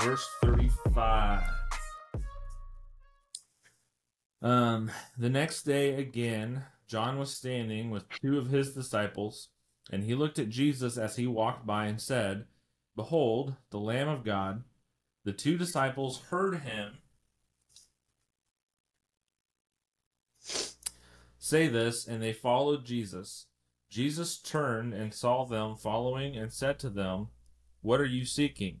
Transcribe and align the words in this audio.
verse 0.00 0.26
35. 0.42 1.42
Um, 4.40 4.90
the 5.18 5.28
next 5.28 5.64
day 5.64 5.94
again, 5.96 6.64
John 6.86 7.18
was 7.18 7.36
standing 7.36 7.90
with 7.90 8.08
two 8.08 8.38
of 8.38 8.48
his 8.48 8.74
disciples, 8.74 9.48
and 9.92 10.02
he 10.02 10.14
looked 10.14 10.38
at 10.38 10.48
Jesus 10.48 10.96
as 10.96 11.16
he 11.16 11.26
walked 11.26 11.66
by 11.66 11.84
and 11.84 12.00
said, 12.00 12.46
Behold, 12.96 13.56
the 13.70 13.78
Lamb 13.78 14.08
of 14.08 14.24
God. 14.24 14.64
The 15.24 15.32
two 15.32 15.58
disciples 15.58 16.22
heard 16.30 16.60
him 16.60 16.98
say 21.38 21.68
this, 21.68 22.06
and 22.06 22.22
they 22.22 22.32
followed 22.32 22.86
Jesus. 22.86 23.46
Jesus 23.90 24.38
turned 24.38 24.94
and 24.94 25.12
saw 25.12 25.44
them 25.44 25.76
following 25.76 26.36
and 26.36 26.50
said 26.50 26.78
to 26.78 26.88
them, 26.88 27.28
What 27.82 28.00
are 28.00 28.06
you 28.06 28.24
seeking? 28.24 28.80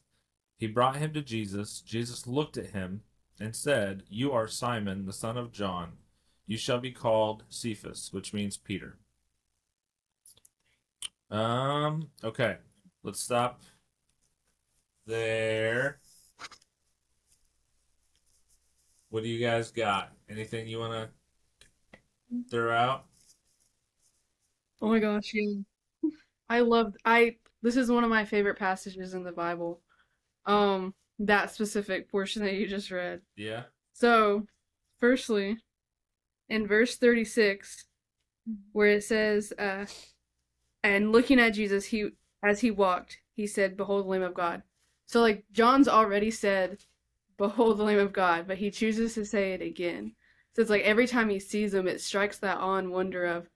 He 0.61 0.67
brought 0.67 0.97
him 0.97 1.11
to 1.13 1.23
Jesus. 1.23 1.81
Jesus 1.81 2.27
looked 2.27 2.55
at 2.55 2.67
him 2.67 3.01
and 3.39 3.55
said, 3.55 4.03
You 4.09 4.31
are 4.31 4.47
Simon, 4.47 5.07
the 5.07 5.11
son 5.11 5.35
of 5.35 5.51
John. 5.51 5.93
You 6.45 6.55
shall 6.55 6.77
be 6.77 6.91
called 6.91 7.45
Cephas, 7.49 8.09
which 8.13 8.31
means 8.31 8.57
Peter. 8.57 8.99
Um, 11.31 12.09
okay. 12.23 12.57
Let's 13.01 13.19
stop 13.19 13.63
there. 15.07 15.97
What 19.09 19.23
do 19.23 19.29
you 19.29 19.43
guys 19.43 19.71
got? 19.71 20.11
Anything 20.29 20.67
you 20.67 20.77
want 20.77 21.09
to 22.31 22.49
throw 22.51 22.71
out? 22.71 23.05
Oh 24.79 24.89
my 24.89 24.99
gosh, 24.99 25.33
yeah. 25.33 25.55
I 26.47 26.59
loved 26.59 26.97
I 27.03 27.37
this 27.63 27.77
is 27.77 27.89
one 27.89 28.03
of 28.03 28.11
my 28.11 28.25
favorite 28.25 28.59
passages 28.59 29.15
in 29.15 29.23
the 29.23 29.31
Bible. 29.31 29.81
Um 30.45 30.93
that 31.19 31.51
specific 31.51 32.09
portion 32.09 32.43
that 32.43 32.55
you 32.55 32.67
just 32.67 32.91
read. 32.91 33.21
Yeah. 33.35 33.63
So, 33.93 34.47
firstly, 34.99 35.57
in 36.49 36.67
verse 36.67 36.97
36 36.97 37.85
where 38.71 38.87
it 38.87 39.03
says 39.03 39.53
uh 39.59 39.85
and 40.83 41.11
looking 41.11 41.39
at 41.39 41.51
Jesus 41.51 41.85
he 41.85 42.09
as 42.43 42.59
he 42.61 42.71
walked, 42.71 43.19
he 43.33 43.45
said, 43.45 43.77
"Behold 43.77 44.05
the 44.05 44.09
Lamb 44.09 44.23
of 44.23 44.33
God." 44.33 44.63
So 45.05 45.21
like 45.21 45.45
John's 45.51 45.87
already 45.87 46.31
said, 46.31 46.79
"Behold 47.37 47.77
the 47.77 47.83
Lamb 47.83 47.99
of 47.99 48.13
God," 48.13 48.47
but 48.47 48.57
he 48.57 48.71
chooses 48.71 49.13
to 49.13 49.25
say 49.25 49.53
it 49.53 49.61
again. 49.61 50.15
So 50.53 50.61
it's 50.61 50.71
like 50.71 50.83
every 50.83 51.07
time 51.07 51.29
he 51.29 51.39
sees 51.39 51.73
him, 51.73 51.87
it 51.87 52.01
strikes 52.01 52.39
that 52.39 52.57
awe 52.57 52.77
and 52.77 52.91
wonder 52.91 53.25
of, 53.25 53.49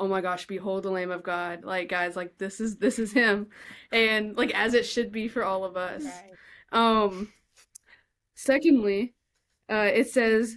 oh 0.00 0.08
my 0.08 0.22
gosh, 0.22 0.46
behold 0.46 0.82
the 0.82 0.90
Lamb 0.90 1.10
of 1.10 1.22
God. 1.22 1.62
Like 1.62 1.88
guys, 1.88 2.16
like 2.16 2.38
this 2.38 2.58
is 2.58 2.78
this 2.78 2.98
is 2.98 3.12
him. 3.12 3.48
And 3.92 4.36
like 4.36 4.50
as 4.52 4.74
it 4.74 4.86
should 4.86 5.12
be 5.12 5.28
for 5.28 5.44
all 5.44 5.62
of 5.64 5.76
us. 5.76 6.04
Right. 6.04 6.32
Um 6.72 7.32
secondly, 8.34 9.14
uh 9.70 9.90
it 9.92 10.08
says 10.08 10.56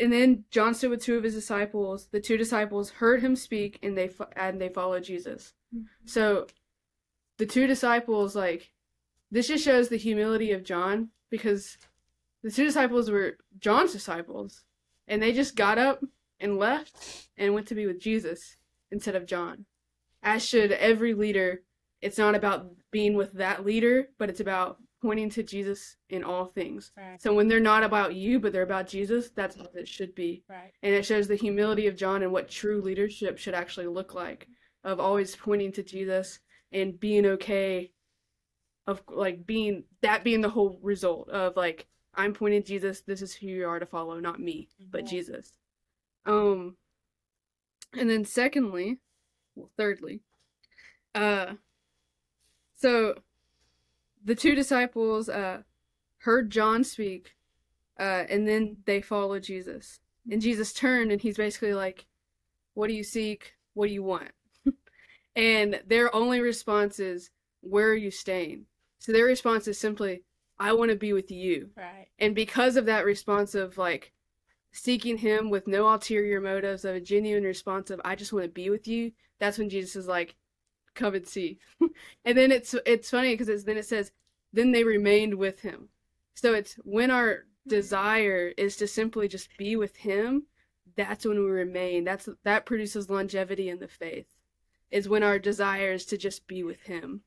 and 0.00 0.12
then 0.12 0.44
John 0.50 0.74
stood 0.74 0.90
with 0.90 1.02
two 1.02 1.16
of 1.16 1.24
his 1.24 1.34
disciples. 1.34 2.08
The 2.10 2.20
two 2.20 2.36
disciples 2.36 2.90
heard 2.90 3.22
him 3.22 3.36
speak 3.36 3.78
and 3.82 3.96
they 3.96 4.08
fo- 4.08 4.28
and 4.36 4.60
they 4.60 4.68
followed 4.68 5.04
Jesus. 5.04 5.54
So 6.04 6.46
the 7.38 7.46
two 7.46 7.66
disciples 7.66 8.34
like 8.34 8.72
this 9.30 9.48
just 9.48 9.64
shows 9.64 9.88
the 9.88 9.96
humility 9.96 10.52
of 10.52 10.64
John 10.64 11.10
because 11.30 11.78
the 12.42 12.50
two 12.50 12.64
disciples 12.64 13.10
were 13.10 13.38
John's 13.60 13.92
disciples 13.92 14.64
and 15.06 15.22
they 15.22 15.32
just 15.32 15.54
got 15.54 15.78
up 15.78 16.02
and 16.40 16.58
left 16.58 17.28
and 17.36 17.54
went 17.54 17.66
to 17.68 17.74
be 17.74 17.86
with 17.86 18.00
Jesus 18.00 18.56
instead 18.90 19.14
of 19.14 19.26
John. 19.26 19.66
As 20.22 20.44
should 20.44 20.72
every 20.72 21.14
leader. 21.14 21.62
It's 22.00 22.18
not 22.18 22.36
about 22.36 22.70
being 22.92 23.14
with 23.14 23.32
that 23.34 23.66
leader, 23.66 24.08
but 24.18 24.28
it's 24.28 24.40
about 24.40 24.78
pointing 25.02 25.30
to 25.30 25.42
Jesus 25.42 25.96
in 26.10 26.24
all 26.24 26.46
things. 26.46 26.92
Right. 26.96 27.20
So 27.20 27.32
when 27.34 27.48
they're 27.48 27.60
not 27.60 27.84
about 27.84 28.14
you, 28.14 28.40
but 28.40 28.52
they're 28.52 28.62
about 28.62 28.88
Jesus, 28.88 29.30
that's 29.30 29.56
what 29.56 29.72
it 29.74 29.88
should 29.88 30.14
be. 30.14 30.44
Right. 30.48 30.72
And 30.82 30.94
it 30.94 31.04
shows 31.04 31.28
the 31.28 31.36
humility 31.36 31.86
of 31.86 31.96
John 31.96 32.22
and 32.22 32.32
what 32.32 32.48
true 32.48 32.80
leadership 32.80 33.38
should 33.38 33.54
actually 33.54 33.86
look 33.86 34.14
like 34.14 34.48
of 34.84 35.00
always 35.00 35.36
pointing 35.36 35.72
to 35.72 35.82
Jesus 35.82 36.38
and 36.72 36.98
being 36.98 37.26
okay 37.26 37.92
of 38.86 39.02
like 39.08 39.46
being 39.46 39.84
that 40.02 40.24
being 40.24 40.40
the 40.40 40.48
whole 40.48 40.78
result 40.82 41.28
of 41.28 41.56
like 41.56 41.86
I'm 42.14 42.32
pointing 42.32 42.62
to 42.62 42.68
Jesus, 42.68 43.02
this 43.02 43.22
is 43.22 43.34
who 43.34 43.46
you 43.46 43.68
are 43.68 43.78
to 43.78 43.86
follow, 43.86 44.18
not 44.18 44.40
me, 44.40 44.68
but. 44.90 45.04
Jesus. 45.06 45.52
Um 46.26 46.76
and 47.96 48.08
then 48.10 48.24
secondly, 48.24 48.98
well 49.54 49.70
thirdly, 49.76 50.20
uh 51.14 51.54
so 52.76 53.14
the 54.24 54.34
two 54.34 54.54
disciples 54.54 55.28
uh 55.28 55.62
heard 56.18 56.50
John 56.50 56.84
speak 56.84 57.34
uh 57.98 58.24
and 58.28 58.46
then 58.46 58.78
they 58.84 59.00
followed 59.00 59.42
Jesus. 59.42 60.00
And 60.30 60.42
Jesus 60.42 60.72
turned 60.72 61.10
and 61.10 61.20
he's 61.20 61.36
basically 61.36 61.74
like, 61.74 62.06
What 62.74 62.88
do 62.88 62.94
you 62.94 63.04
seek? 63.04 63.54
What 63.74 63.86
do 63.86 63.92
you 63.92 64.02
want? 64.02 64.30
and 65.36 65.80
their 65.86 66.14
only 66.14 66.40
response 66.40 67.00
is, 67.00 67.30
Where 67.60 67.88
are 67.88 67.94
you 67.94 68.10
staying? 68.10 68.66
So 68.98 69.12
their 69.12 69.24
response 69.24 69.68
is 69.68 69.78
simply, 69.78 70.22
I 70.58 70.72
want 70.72 70.90
to 70.90 70.96
be 70.96 71.12
with 71.12 71.30
you. 71.30 71.70
Right. 71.76 72.08
And 72.18 72.34
because 72.34 72.76
of 72.76 72.86
that 72.86 73.04
response 73.04 73.54
of 73.54 73.78
like 73.78 74.12
seeking 74.72 75.18
him 75.18 75.50
with 75.50 75.66
no 75.66 75.88
ulterior 75.88 76.40
motives, 76.40 76.84
of 76.84 76.94
a 76.94 77.00
genuine 77.00 77.44
response 77.44 77.90
of 77.90 78.00
I 78.04 78.14
just 78.14 78.32
want 78.32 78.44
to 78.44 78.50
be 78.50 78.70
with 78.70 78.86
you, 78.86 79.12
that's 79.38 79.58
when 79.58 79.68
Jesus 79.68 79.96
is 79.96 80.06
like, 80.06 80.36
Come 80.94 81.14
and 81.14 81.26
see. 81.26 81.58
and 82.24 82.36
then 82.36 82.50
it's 82.50 82.74
it's 82.84 83.10
funny 83.10 83.36
because 83.36 83.64
then 83.64 83.76
it 83.76 83.86
says, 83.86 84.12
Then 84.52 84.72
they 84.72 84.84
remained 84.84 85.34
with 85.34 85.60
him. 85.60 85.88
So 86.34 86.54
it's 86.54 86.74
when 86.84 87.10
our 87.10 87.44
desire 87.66 88.52
is 88.56 88.76
to 88.76 88.86
simply 88.86 89.28
just 89.28 89.56
be 89.58 89.76
with 89.76 89.96
him, 89.96 90.44
that's 90.96 91.24
when 91.24 91.38
we 91.38 91.50
remain. 91.50 92.04
That's 92.04 92.28
that 92.44 92.66
produces 92.66 93.10
longevity 93.10 93.68
in 93.68 93.78
the 93.78 93.88
faith. 93.88 94.26
Is 94.90 95.08
when 95.08 95.22
our 95.22 95.38
desire 95.38 95.92
is 95.92 96.06
to 96.06 96.16
just 96.16 96.46
be 96.46 96.62
with 96.62 96.82
him. 96.82 97.22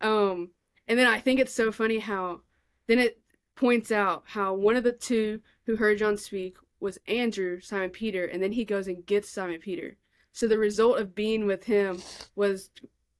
Um 0.00 0.50
and 0.86 0.98
then 0.98 1.06
I 1.06 1.20
think 1.20 1.40
it's 1.40 1.54
so 1.54 1.72
funny 1.72 1.98
how 1.98 2.40
then 2.86 2.98
it 2.98 3.20
points 3.56 3.90
out 3.90 4.22
how 4.26 4.54
one 4.54 4.76
of 4.76 4.84
the 4.84 4.92
two 4.92 5.40
who 5.66 5.76
heard 5.76 5.98
John 5.98 6.16
speak 6.16 6.56
was 6.80 6.98
Andrew, 7.06 7.60
Simon 7.60 7.90
Peter, 7.90 8.24
and 8.24 8.42
then 8.42 8.52
he 8.52 8.64
goes 8.64 8.86
and 8.86 9.04
gets 9.06 9.30
Simon 9.30 9.60
Peter. 9.60 9.96
So 10.32 10.46
the 10.46 10.58
result 10.58 10.98
of 10.98 11.14
being 11.14 11.46
with 11.46 11.64
him 11.64 12.00
was 12.36 12.70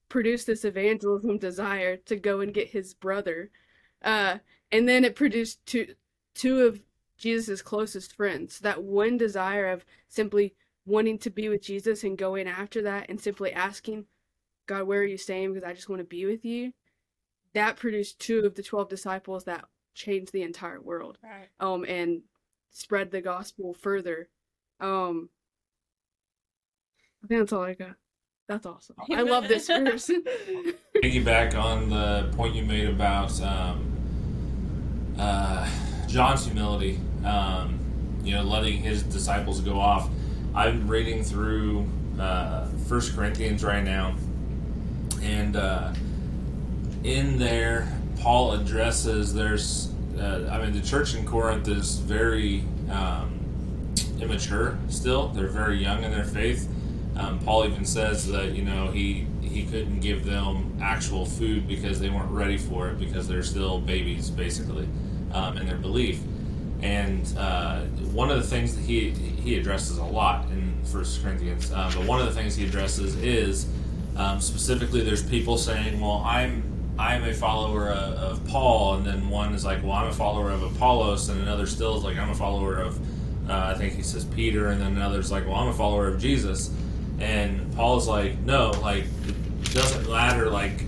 produce 0.09 0.45
this 0.45 0.65
evangelism 0.65 1.39
desire 1.39 1.97
to 1.97 2.17
go 2.17 2.41
and 2.41 2.55
get 2.55 2.69
his 2.69 2.95
brother. 2.95 3.51
Uh, 4.03 4.39
and 4.73 4.89
then 4.89 5.05
it 5.05 5.17
produced 5.17 5.65
two 5.67 5.95
two 6.35 6.61
of 6.63 6.81
Jesus' 7.17 7.63
closest 7.63 8.15
friends. 8.15 8.61
That 8.61 8.83
one 8.83 9.17
desire 9.17 9.69
of 9.69 9.85
simply 10.09 10.55
wanting 10.87 11.19
to 11.19 11.31
be 11.31 11.49
with 11.49 11.63
Jesus 11.63 12.05
and 12.05 12.17
going 12.17 12.47
after 12.47 12.81
that 12.83 13.07
and 13.11 13.21
simply 13.21 13.53
asking, 13.53 14.07
God, 14.67 14.85
where 14.85 15.01
are 15.01 15.05
you 15.05 15.19
staying? 15.19 15.53
Because 15.53 15.69
I 15.69 15.75
just 15.75 15.89
want 15.89 16.01
to 16.01 16.05
be 16.05 16.25
with 16.27 16.45
you. 16.45 16.73
That 17.55 17.77
produced 17.77 18.21
two 18.21 18.41
of 18.47 18.55
the 18.55 18.63
12 18.63 18.89
disciples 18.89 19.45
that 19.45 19.65
changed 19.95 20.33
the 20.33 20.43
entire 20.43 20.81
world 20.81 21.19
Right. 21.23 21.49
um, 21.59 21.85
and 21.89 22.23
spread 22.71 23.11
the 23.11 23.21
gospel 23.21 23.75
further. 23.75 24.29
Um, 24.81 25.29
I 27.23 27.27
think 27.27 27.41
that's 27.41 27.53
all 27.53 27.63
I 27.63 27.75
got. 27.75 27.97
That's 28.49 28.65
awesome. 28.65 28.97
I 29.13 29.23
love 29.23 29.47
this 29.49 29.67
verse. 29.69 30.11
Piggyback 30.97 31.55
on 31.55 31.91
the 31.91 32.33
point 32.35 32.55
you 32.55 32.65
made 32.65 32.89
about 32.89 33.41
um, 33.43 35.17
uh, 35.19 35.69
John's 36.07 36.47
humility, 36.47 37.01
um, 37.25 37.79
you 38.23 38.35
know, 38.35 38.43
letting 38.43 38.79
his 38.79 39.03
disciples 39.03 39.61
go 39.61 39.79
off. 39.79 40.09
I'm 40.55 40.89
reading 40.89 41.23
through 41.23 41.87
uh, 42.19 42.67
First 42.89 43.15
Corinthians 43.15 43.63
right 43.63 43.85
now, 43.85 44.17
and 45.23 45.57
uh, 45.57 45.93
in 47.05 47.39
there, 47.39 47.87
Paul 48.21 48.53
addresses 48.53 49.35
there's, 49.35 49.93
uh, 50.19 50.49
I 50.51 50.63
mean, 50.63 50.73
the 50.73 50.87
church 50.87 51.15
in 51.15 51.25
Corinth 51.27 51.69
is 51.69 51.99
very 51.99 52.65
um, 52.91 53.39
immature 54.21 54.79
still. 54.89 55.29
They're 55.29 55.49
very 55.49 55.79
young 55.79 56.03
in 56.05 56.11
their 56.11 56.25
faith. 56.25 56.69
Um, 57.17 57.39
Paul 57.41 57.65
even 57.67 57.85
says 57.85 58.29
that 58.29 58.53
you 58.53 58.63
know 58.63 58.91
he 58.91 59.27
he 59.43 59.65
couldn't 59.65 60.01
give 60.01 60.25
them 60.25 60.79
actual 60.81 61.27
food 61.27 61.67
because 61.67 61.99
they 61.99 62.11
weren't 62.11 62.31
ready 62.31 62.59
for 62.59 62.89
it 62.89 62.99
because 62.99 63.27
they're 63.27 63.43
still 63.43 63.81
babies 63.81 64.31
basically 64.31 64.89
um, 65.33 65.57
in 65.57 65.67
their 65.67 65.77
belief. 65.77 66.21
And 66.81 67.27
uh, 67.37 67.81
one 68.13 68.31
of 68.31 68.37
the 68.37 68.47
things 68.47 68.77
that 68.77 68.83
he 68.83 69.11
he 69.11 69.57
addresses 69.57 69.99
a 69.99 70.05
lot 70.05 70.49
in 70.51 70.79
First 70.85 71.23
Corinthians, 71.23 71.73
uh, 71.73 71.91
but 71.95 72.07
one 72.07 72.21
of 72.21 72.27
the 72.27 72.33
things 72.33 72.55
he 72.55 72.67
addresses 72.67 73.17
is 73.17 73.69
um, 74.17 74.41
specifically 74.41 75.03
there's 75.03 75.23
people 75.23 75.57
saying, 75.57 76.01
well, 76.01 76.23
I'm 76.25 76.63
I'm 76.99 77.25
a 77.25 77.33
follower 77.33 77.91
of, 77.91 78.15
of, 78.15 78.49
Paul, 78.49 78.95
and 78.95 79.07
then 79.07 79.29
one 79.29 79.55
is 79.55 79.65
like, 79.65 79.83
well, 79.83 79.93
I'm 79.93 80.09
a 80.09 80.13
follower 80.13 80.51
of 80.51 80.63
Apollos, 80.63 81.29
and 81.29 81.41
another 81.41 81.67
still 81.67 81.97
is 81.97 82.05
like, 82.05 82.19
I'm 82.19 82.31
a 82.31 82.35
follower 82.35 82.79
of, 82.79 82.99
uh, 83.49 83.73
I 83.75 83.79
think 83.79 83.95
he 83.95 84.03
says 84.03 84.25
Peter, 84.25 84.69
and 84.69 84.81
then 84.81 84.97
another's 84.97 85.31
like, 85.31 85.47
well, 85.47 85.57
I'm 85.57 85.69
a 85.69 85.73
follower 85.73 86.09
of 86.09 86.21
Jesus, 86.21 86.75
and 87.21 87.73
Paul's 87.75 88.09
like, 88.09 88.39
no, 88.41 88.71
like 88.83 89.05
it 89.05 89.75
doesn't 89.75 90.11
matter, 90.11 90.51
like 90.51 90.83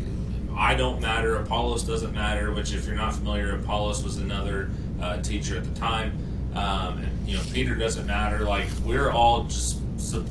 I 0.60 0.74
don't 0.74 1.00
matter, 1.00 1.36
Apollos 1.36 1.84
doesn't 1.84 2.12
matter. 2.12 2.52
Which, 2.52 2.74
if 2.74 2.86
you're 2.86 2.94
not 2.94 3.14
familiar, 3.14 3.54
Apollos 3.56 4.04
was 4.04 4.18
another 4.18 4.70
uh, 5.00 5.22
teacher 5.22 5.56
at 5.56 5.64
the 5.64 5.80
time, 5.80 6.12
um, 6.54 6.98
and 6.98 7.28
you 7.28 7.36
know 7.36 7.42
Peter 7.52 7.74
doesn't 7.74 8.06
matter. 8.06 8.40
Like 8.40 8.66
we're 8.84 9.10
all 9.10 9.44
just 9.44 9.80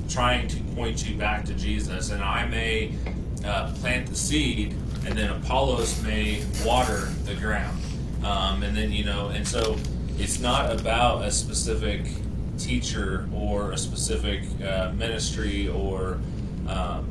trying 0.07 0.47
to 0.49 0.59
point 0.75 1.07
you 1.07 1.17
back 1.17 1.45
to 1.45 1.55
Jesus, 1.55 2.11
and 2.11 2.21
I 2.21 2.45
may 2.45 2.93
uh, 3.43 3.73
plant 3.75 4.07
the 4.07 4.15
seed 4.15 4.75
and 5.09 5.17
then 5.17 5.31
Apollos 5.31 6.01
may 6.03 6.43
water 6.63 7.09
the 7.25 7.33
ground. 7.33 7.81
Um, 8.23 8.61
and 8.61 8.77
then, 8.77 8.91
you 8.91 9.03
know, 9.03 9.29
and 9.29 9.47
so 9.47 9.75
it's 10.19 10.39
not 10.39 10.79
about 10.79 11.25
a 11.25 11.31
specific 11.31 12.05
teacher 12.59 13.27
or 13.33 13.71
a 13.71 13.77
specific 13.77 14.43
uh, 14.61 14.91
ministry 14.95 15.67
or 15.67 16.19
um, 16.67 17.09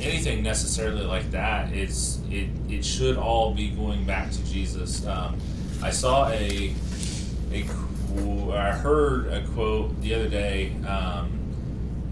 anything 0.00 0.42
necessarily 0.42 1.04
like 1.04 1.30
that. 1.32 1.72
It's 1.72 2.20
it 2.30 2.48
it 2.70 2.84
should 2.84 3.18
all 3.18 3.52
be 3.52 3.68
going 3.70 4.04
back 4.04 4.30
to 4.30 4.44
Jesus. 4.46 5.04
Um, 5.06 5.36
I 5.82 5.90
saw 5.90 6.28
a 6.28 6.74
a 7.52 7.68
I 8.52 8.70
heard 8.70 9.26
a 9.26 9.46
quote 9.48 10.00
the 10.00 10.14
other 10.14 10.28
day, 10.28 10.72
um, 10.86 11.38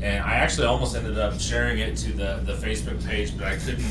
and 0.03 0.23
I 0.23 0.35
actually 0.35 0.67
almost 0.67 0.95
ended 0.95 1.19
up 1.19 1.41
sharing 1.41 1.79
it 1.79 1.97
to 1.99 2.13
the 2.13 2.43
the 2.45 2.55
Facebook 2.55 3.03
page, 3.07 3.39
but 3.39 3.47
I 3.47 3.57
couldn't 3.57 3.85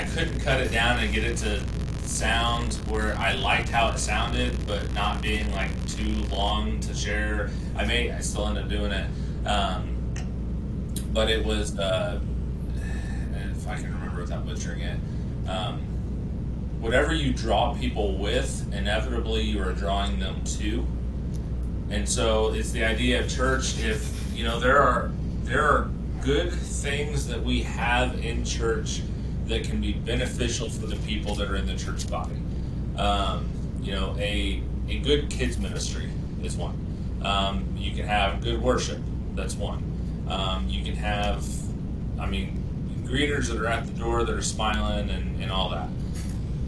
I 0.00 0.04
couldn't 0.04 0.40
cut 0.40 0.62
it 0.62 0.72
down 0.72 0.98
and 0.98 1.12
get 1.12 1.24
it 1.24 1.36
to 1.38 1.62
sound 2.04 2.72
where 2.88 3.14
I 3.18 3.34
liked 3.34 3.68
how 3.68 3.90
it 3.90 3.98
sounded, 3.98 4.56
but 4.66 4.90
not 4.94 5.20
being 5.20 5.52
like 5.52 5.70
too 5.88 6.24
long 6.34 6.80
to 6.80 6.94
share. 6.94 7.50
I 7.76 7.84
may, 7.84 8.10
I 8.10 8.20
still 8.20 8.46
end 8.46 8.56
up 8.56 8.70
doing 8.70 8.92
it. 8.92 9.06
Um, 9.46 10.14
but 11.12 11.28
it 11.28 11.44
was, 11.44 11.78
uh, 11.78 12.18
if 12.76 13.68
I 13.68 13.74
can 13.74 13.92
remember 13.92 14.22
without 14.22 14.46
butchering 14.46 14.80
it, 14.80 14.98
um, 15.46 15.80
whatever 16.80 17.12
you 17.12 17.34
draw 17.34 17.74
people 17.74 18.16
with, 18.16 18.72
inevitably 18.72 19.42
you 19.42 19.62
are 19.62 19.72
drawing 19.72 20.18
them 20.18 20.42
to. 20.44 20.86
And 21.90 22.08
so 22.08 22.54
it's 22.54 22.70
the 22.70 22.84
idea 22.84 23.20
of 23.20 23.28
church. 23.28 23.78
If 23.80 24.18
you 24.34 24.44
know 24.44 24.58
there 24.58 24.80
are 24.80 25.10
there 25.42 25.62
are 25.62 25.90
good 26.22 26.52
things 26.52 27.26
that 27.26 27.42
we 27.42 27.60
have 27.62 28.24
in 28.24 28.46
church 28.46 29.02
that 29.50 29.64
can 29.64 29.80
be 29.80 29.92
beneficial 29.92 30.70
for 30.70 30.86
the 30.86 30.96
people 30.96 31.34
that 31.34 31.50
are 31.50 31.56
in 31.56 31.66
the 31.66 31.76
church 31.76 32.08
body. 32.08 32.36
Um, 32.96 33.48
you 33.82 33.92
know, 33.92 34.16
a 34.18 34.62
a 34.88 34.98
good 35.00 35.28
kids 35.30 35.58
ministry 35.58 36.10
is 36.42 36.56
one. 36.56 36.74
Um, 37.22 37.74
you 37.76 37.94
can 37.94 38.06
have 38.06 38.40
good 38.40 38.60
worship. 38.62 38.98
That's 39.34 39.54
one. 39.54 39.84
Um, 40.28 40.68
you 40.68 40.84
can 40.84 40.96
have, 40.96 41.46
I 42.18 42.26
mean, 42.26 42.62
greeters 43.04 43.48
that 43.48 43.58
are 43.58 43.66
at 43.66 43.86
the 43.86 43.92
door 43.92 44.24
that 44.24 44.34
are 44.34 44.42
smiling 44.42 45.10
and, 45.10 45.42
and 45.42 45.52
all 45.52 45.70
that. 45.70 45.88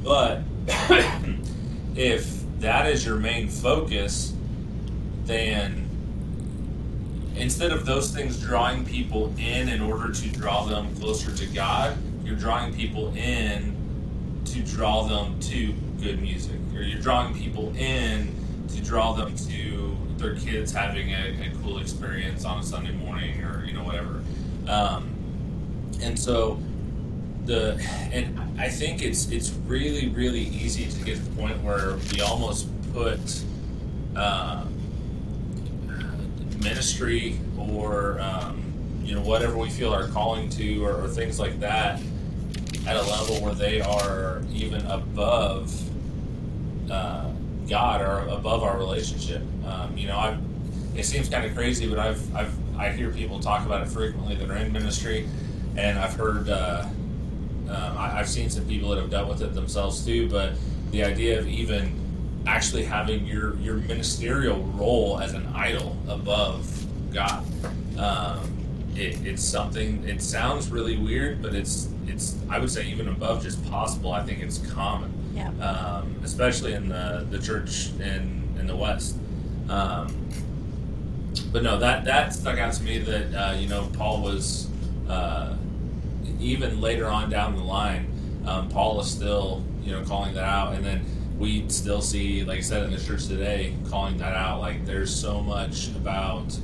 But 0.03 0.43
if 1.97 2.43
that 2.61 2.87
is 2.87 3.05
your 3.05 3.17
main 3.17 3.49
focus, 3.49 4.35
then 5.25 5.89
instead 7.37 7.73
of 7.73 7.87
those 7.87 8.11
things 8.11 8.41
drawing 8.41 8.85
people 8.85 9.33
in 9.39 9.69
in 9.69 9.81
order 9.81 10.13
to 10.13 10.29
draw 10.31 10.65
them 10.65 10.95
closer 10.97 11.35
to 11.35 11.47
God, 11.47 11.97
you're 12.25 12.37
drawing 12.37 12.75
people 12.75 13.15
in 13.17 13.77
to 14.47 14.61
draw 14.63 15.05
them 15.05 15.39
to 15.41 15.73
good 16.01 16.21
music, 16.21 16.59
or 16.75 16.83
you're 16.83 17.01
drawing 17.01 17.35
people 17.35 17.75
in 17.77 18.35
to 18.69 18.83
draw 18.83 19.13
them 19.13 19.37
to 19.37 19.97
their 20.17 20.35
kids 20.37 20.73
having 20.73 21.11
a, 21.11 21.47
a 21.47 21.53
cool 21.63 21.79
experience 21.79 22.45
on 22.45 22.59
a 22.59 22.63
Sunday 22.63 22.93
morning, 22.93 23.43
or 23.43 23.65
you 23.65 23.73
know 23.73 23.85
whatever. 23.85 24.23
Um, 24.69 25.11
and 26.03 26.19
so 26.19 26.61
the 27.45 27.81
and 28.13 28.61
I 28.61 28.69
think 28.69 29.03
it's 29.03 29.31
it's 29.31 29.51
really 29.67 30.09
really 30.11 30.41
easy 30.41 30.87
to 30.87 31.05
get 31.05 31.17
to 31.17 31.23
the 31.23 31.37
point 31.37 31.63
where 31.63 31.97
we 32.13 32.21
almost 32.21 32.69
put 32.93 33.45
uh, 34.17 34.65
ministry 36.63 37.39
or 37.59 38.21
um, 38.21 38.63
you 39.03 39.15
know 39.15 39.23
whatever 39.23 39.57
we 39.57 39.71
feel 39.71 39.93
our 39.93 40.09
calling 40.09 40.49
to 40.51 40.85
or, 40.85 41.03
or 41.03 41.09
things 41.09 41.41
like 41.41 41.59
that 41.61 42.01
at 42.87 42.97
a 42.97 43.03
level 43.03 43.37
where 43.43 43.55
they 43.55 43.81
are 43.81 44.43
even 44.53 44.85
above 44.87 45.73
uh, 46.91 47.31
God 47.69 48.01
or 48.01 48.29
above 48.29 48.63
our 48.63 48.77
relationship. 48.77 49.43
Um, 49.67 49.97
you 49.97 50.09
know, 50.09 50.17
i 50.17 50.39
it 50.95 51.05
seems 51.05 51.29
kind 51.29 51.47
of 51.47 51.55
crazy, 51.55 51.89
but 51.89 51.99
I've, 51.99 52.37
I've 52.37 52.53
I 52.79 52.91
hear 52.91 53.11
people 53.11 53.41
talk 53.41 53.65
about 53.65 53.83
it 53.83 53.89
frequently 53.89 54.35
that 54.35 54.51
are 54.51 54.57
in 54.57 54.73
ministry, 54.73 55.27
and 55.77 55.99
I've 55.99 56.15
heard 56.15 56.49
uh, 56.51 56.85
um, 57.69 57.99
I, 57.99 58.19
I've 58.19 58.29
seen 58.29 58.51
some 58.51 58.67
people 58.67 58.91
that 58.91 59.01
have 59.01 59.11
dealt 59.11 59.29
with 59.29 59.41
it 59.41 59.55
themselves 59.55 60.05
too. 60.05 60.29
But 60.29 60.53
the 60.91 61.05
idea 61.05 61.39
of 61.39 61.49
even 61.49 61.99
actually 62.47 62.85
having 62.85 63.25
your 63.27 63.57
your 63.57 63.77
ministerial 63.77 64.63
role 64.75 65.19
as 65.21 65.33
an 65.33 65.47
idol 65.55 65.97
above 66.09 66.87
God. 67.13 67.45
Um, 67.99 68.52
it, 68.97 69.27
it's 69.27 69.43
something. 69.45 70.05
It 70.05 70.23
sounds 70.23 70.71
really 70.71 70.97
weird, 70.97 71.43
but 71.43 71.55
it's 71.55 71.89
it's 72.07 72.37
I 72.49 72.59
would 72.59 72.71
say 72.71 72.87
even 72.87 73.09
above 73.09 73.43
just 73.43 73.65
possible. 73.71 74.13
I 74.13 74.23
think 74.23 74.41
it's 74.41 74.59
common, 74.59 75.13
yeah. 75.35 75.49
um, 75.61 76.17
especially 76.25 76.75
in 76.75 76.89
the 76.89 77.27
the 77.31 77.39
church 77.39 77.91
in 78.01 78.57
in 78.59 78.67
the 78.67 78.77
West. 78.77 79.17
Um, 79.69 80.29
but 81.51 81.63
no, 81.63 81.79
that 81.79 82.05
that 82.05 82.35
stuck 82.35 82.59
out 82.59 82.75
to 82.75 82.83
me 82.83 82.99
that 82.99 83.35
uh, 83.35 83.57
you 83.57 83.69
know 83.69 83.89
Paul 83.95 84.23
was 84.23 84.69
uh, 85.09 85.57
even 86.39 86.81
later 86.81 87.07
on 87.07 87.31
down 87.31 87.57
the 87.57 87.63
line. 87.63 88.09
Um, 88.47 88.69
Paul 88.69 89.01
is 89.01 89.11
still 89.11 89.65
you 89.83 89.93
know 89.93 90.05
calling 90.05 90.35
that 90.35 90.45
out, 90.45 90.75
and 90.75 90.85
then 90.85 91.05
we 91.39 91.69
still 91.69 92.03
see, 92.03 92.45
like 92.45 92.59
I 92.59 92.63
said, 92.63 92.85
in 92.85 92.93
the 92.93 93.01
church 93.01 93.27
today, 93.27 93.75
calling 93.89 94.19
that 94.19 94.35
out. 94.35 94.61
Like 94.61 94.85
there's 94.85 95.15
so 95.15 95.41
much 95.41 95.89
about 95.89 96.57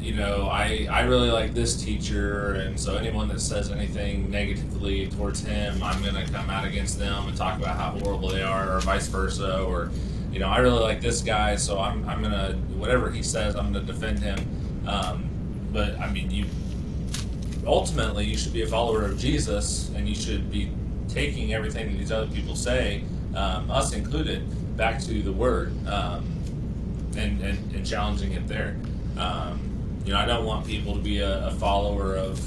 you 0.00 0.14
know, 0.14 0.48
I, 0.50 0.88
I 0.90 1.02
really 1.02 1.30
like 1.30 1.52
this 1.52 1.76
teacher, 1.82 2.54
and 2.54 2.78
so 2.80 2.96
anyone 2.96 3.28
that 3.28 3.40
says 3.40 3.70
anything 3.70 4.30
negatively 4.30 5.08
towards 5.08 5.44
him, 5.44 5.82
I'm 5.82 6.02
going 6.02 6.14
to 6.14 6.32
come 6.32 6.48
out 6.48 6.64
against 6.64 6.98
them 6.98 7.28
and 7.28 7.36
talk 7.36 7.58
about 7.58 7.76
how 7.76 7.90
horrible 7.98 8.30
they 8.30 8.42
are, 8.42 8.76
or 8.76 8.80
vice 8.80 9.08
versa, 9.08 9.62
or, 9.62 9.90
you 10.32 10.38
know, 10.38 10.48
I 10.48 10.58
really 10.58 10.80
like 10.80 11.00
this 11.00 11.20
guy, 11.20 11.54
so 11.56 11.78
I'm, 11.78 12.08
I'm 12.08 12.22
going 12.22 12.32
to, 12.32 12.56
whatever 12.76 13.10
he 13.10 13.22
says, 13.22 13.56
I'm 13.56 13.72
going 13.72 13.86
to 13.86 13.92
defend 13.92 14.20
him. 14.20 14.38
Um, 14.86 15.28
but, 15.72 15.98
I 15.98 16.10
mean, 16.10 16.30
you, 16.30 16.46
ultimately, 17.66 18.24
you 18.24 18.38
should 18.38 18.54
be 18.54 18.62
a 18.62 18.66
follower 18.66 19.04
of 19.04 19.18
Jesus, 19.18 19.90
and 19.94 20.08
you 20.08 20.14
should 20.14 20.50
be 20.50 20.70
taking 21.08 21.52
everything 21.52 21.92
that 21.92 21.98
these 21.98 22.12
other 22.12 22.30
people 22.32 22.56
say, 22.56 23.04
um, 23.34 23.70
us 23.70 23.92
included, 23.92 24.76
back 24.76 24.98
to 25.02 25.22
the 25.22 25.32
Word 25.32 25.72
um, 25.86 26.24
and, 27.18 27.40
and, 27.42 27.74
and 27.74 27.86
challenging 27.86 28.32
it 28.32 28.48
there. 28.48 28.76
Um, 29.18 29.60
you 30.10 30.16
know, 30.16 30.22
I 30.22 30.26
don't 30.26 30.44
want 30.44 30.66
people 30.66 30.94
to 30.94 31.00
be 31.00 31.18
a, 31.20 31.46
a 31.46 31.50
follower 31.52 32.16
of 32.16 32.40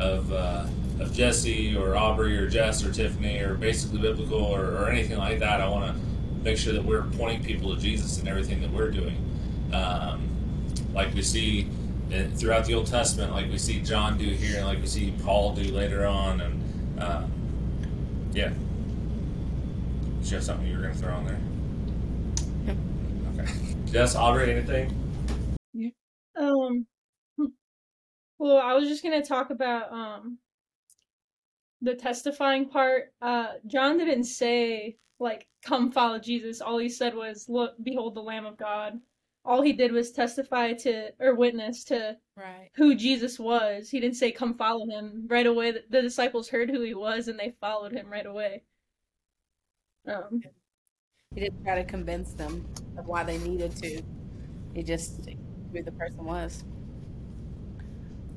of 0.00 0.32
uh, 0.32 0.66
of 0.98 1.12
Jesse 1.12 1.76
or 1.76 1.96
Aubrey 1.96 2.36
or 2.36 2.48
Jess 2.48 2.84
or 2.84 2.90
Tiffany 2.90 3.38
or 3.38 3.54
basically 3.54 4.00
biblical 4.00 4.42
or, 4.42 4.64
or 4.64 4.88
anything 4.90 5.16
like 5.16 5.38
that. 5.38 5.60
I 5.60 5.68
want 5.68 5.94
to 5.94 6.02
make 6.42 6.58
sure 6.58 6.72
that 6.72 6.84
we're 6.84 7.04
pointing 7.04 7.44
people 7.44 7.72
to 7.72 7.80
Jesus 7.80 8.18
in 8.18 8.26
everything 8.26 8.60
that 8.62 8.72
we're 8.72 8.90
doing. 8.90 9.16
Um, 9.72 10.28
like 10.92 11.14
we 11.14 11.22
see 11.22 11.70
throughout 12.34 12.64
the 12.64 12.74
Old 12.74 12.88
Testament, 12.88 13.30
like 13.30 13.48
we 13.48 13.58
see 13.58 13.80
John 13.80 14.18
do 14.18 14.24
here, 14.24 14.56
and 14.56 14.66
like 14.66 14.80
we 14.80 14.88
see 14.88 15.14
Paul 15.22 15.54
do 15.54 15.72
later 15.72 16.04
on, 16.04 16.40
and 16.40 17.00
uh, 17.00 17.22
yeah. 18.32 18.48
Did 20.18 20.30
you 20.30 20.34
have 20.34 20.44
something 20.44 20.66
you 20.66 20.74
were 20.74 20.82
going 20.82 20.94
to 20.94 20.98
throw 20.98 21.14
on 21.14 21.26
there? 21.26 21.38
Yeah. 22.66 23.44
Okay. 23.44 23.92
Jess, 23.92 24.16
Aubrey, 24.16 24.50
anything? 24.50 25.08
Um, 26.38 26.86
hmm. 27.36 27.46
Well, 28.38 28.58
I 28.58 28.74
was 28.74 28.88
just 28.88 29.02
gonna 29.02 29.24
talk 29.24 29.50
about 29.50 29.92
um 29.92 30.38
the 31.80 31.94
testifying 31.94 32.68
part. 32.68 33.12
Uh, 33.22 33.54
John 33.66 33.98
didn't 33.98 34.24
say 34.24 34.96
like, 35.20 35.46
"Come 35.64 35.92
follow 35.92 36.18
Jesus." 36.18 36.60
All 36.60 36.78
he 36.78 36.88
said 36.88 37.14
was, 37.14 37.48
"Look, 37.48 37.74
behold 37.82 38.14
the 38.14 38.22
Lamb 38.22 38.46
of 38.46 38.56
God." 38.56 39.00
all 39.44 39.62
he 39.62 39.72
did 39.72 39.92
was 39.92 40.10
testify 40.12 40.74
to 40.74 41.10
or 41.20 41.34
witness 41.34 41.82
to 41.84 42.18
Right. 42.36 42.68
who 42.74 42.94
Jesus 42.94 43.38
was. 43.38 43.88
He 43.88 43.98
didn't 43.98 44.16
say, 44.16 44.30
"Come 44.30 44.54
follow 44.58 44.86
him." 44.86 45.26
Right 45.26 45.46
away, 45.46 45.70
the, 45.70 45.84
the 45.88 46.02
disciples 46.02 46.48
heard 46.50 46.68
who 46.68 46.82
he 46.82 46.92
was 46.94 47.28
and 47.28 47.38
they 47.38 47.54
followed 47.60 47.92
him 47.92 48.10
right 48.10 48.26
away. 48.26 48.64
Um, 50.06 50.42
He 51.34 51.40
didn't 51.40 51.62
try 51.64 51.76
to 51.76 51.84
convince 51.84 52.34
them 52.34 52.66
of 52.98 53.06
why 53.06 53.22
they 53.24 53.38
needed 53.38 53.74
to. 53.76 54.02
He 54.74 54.82
just 54.82 55.20
who 55.72 55.82
the 55.82 55.92
person 55.92 56.24
was. 56.24 56.62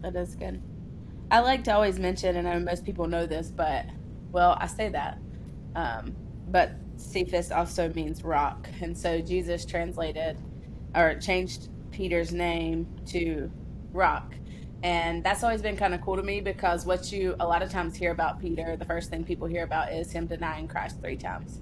That 0.01 0.15
is 0.15 0.36
good. 0.36 0.62
I 1.31 1.39
like 1.39 1.63
to 1.65 1.74
always 1.74 2.00
mention, 2.00 2.36
and 2.36 2.48
I 2.48 2.53
know 2.55 2.60
most 2.65 2.86
people 2.86 3.08
know 3.08 3.25
this, 3.25 3.50
but 3.50 3.86
well, 4.31 4.58
I 4.60 4.67
say 4.67 4.89
that. 4.89 5.20
Um, 5.75 6.15
but 6.50 6.72
Cephas 6.98 7.51
also 7.51 7.89
means 7.93 8.24
rock, 8.24 8.67
and 8.81 8.98
so 8.98 9.22
Jesus 9.22 9.65
translated 9.65 10.38
or 10.96 11.15
changed 11.15 11.70
Peter's 11.91 12.34
name 12.34 12.88
to 13.08 13.51
rock. 13.93 14.34
And 14.84 15.24
that's 15.24 15.43
always 15.43 15.62
been 15.62 15.77
kind 15.77 15.93
of 15.93 16.01
cool 16.01 16.17
to 16.17 16.24
me 16.24 16.41
because 16.41 16.86
what 16.86 17.12
you 17.12 17.36
a 17.39 17.48
lot 17.48 17.62
of 17.62 17.70
times 17.72 17.96
hear 17.96 18.12
about 18.12 18.39
Peter, 18.41 18.75
the 18.75 18.86
first 18.86 19.10
thing 19.10 19.24
people 19.24 19.48
hear 19.48 19.63
about 19.63 19.93
is 19.93 20.12
him 20.12 20.25
denying 20.27 20.67
Christ 20.67 21.00
three 21.01 21.17
times. 21.17 21.60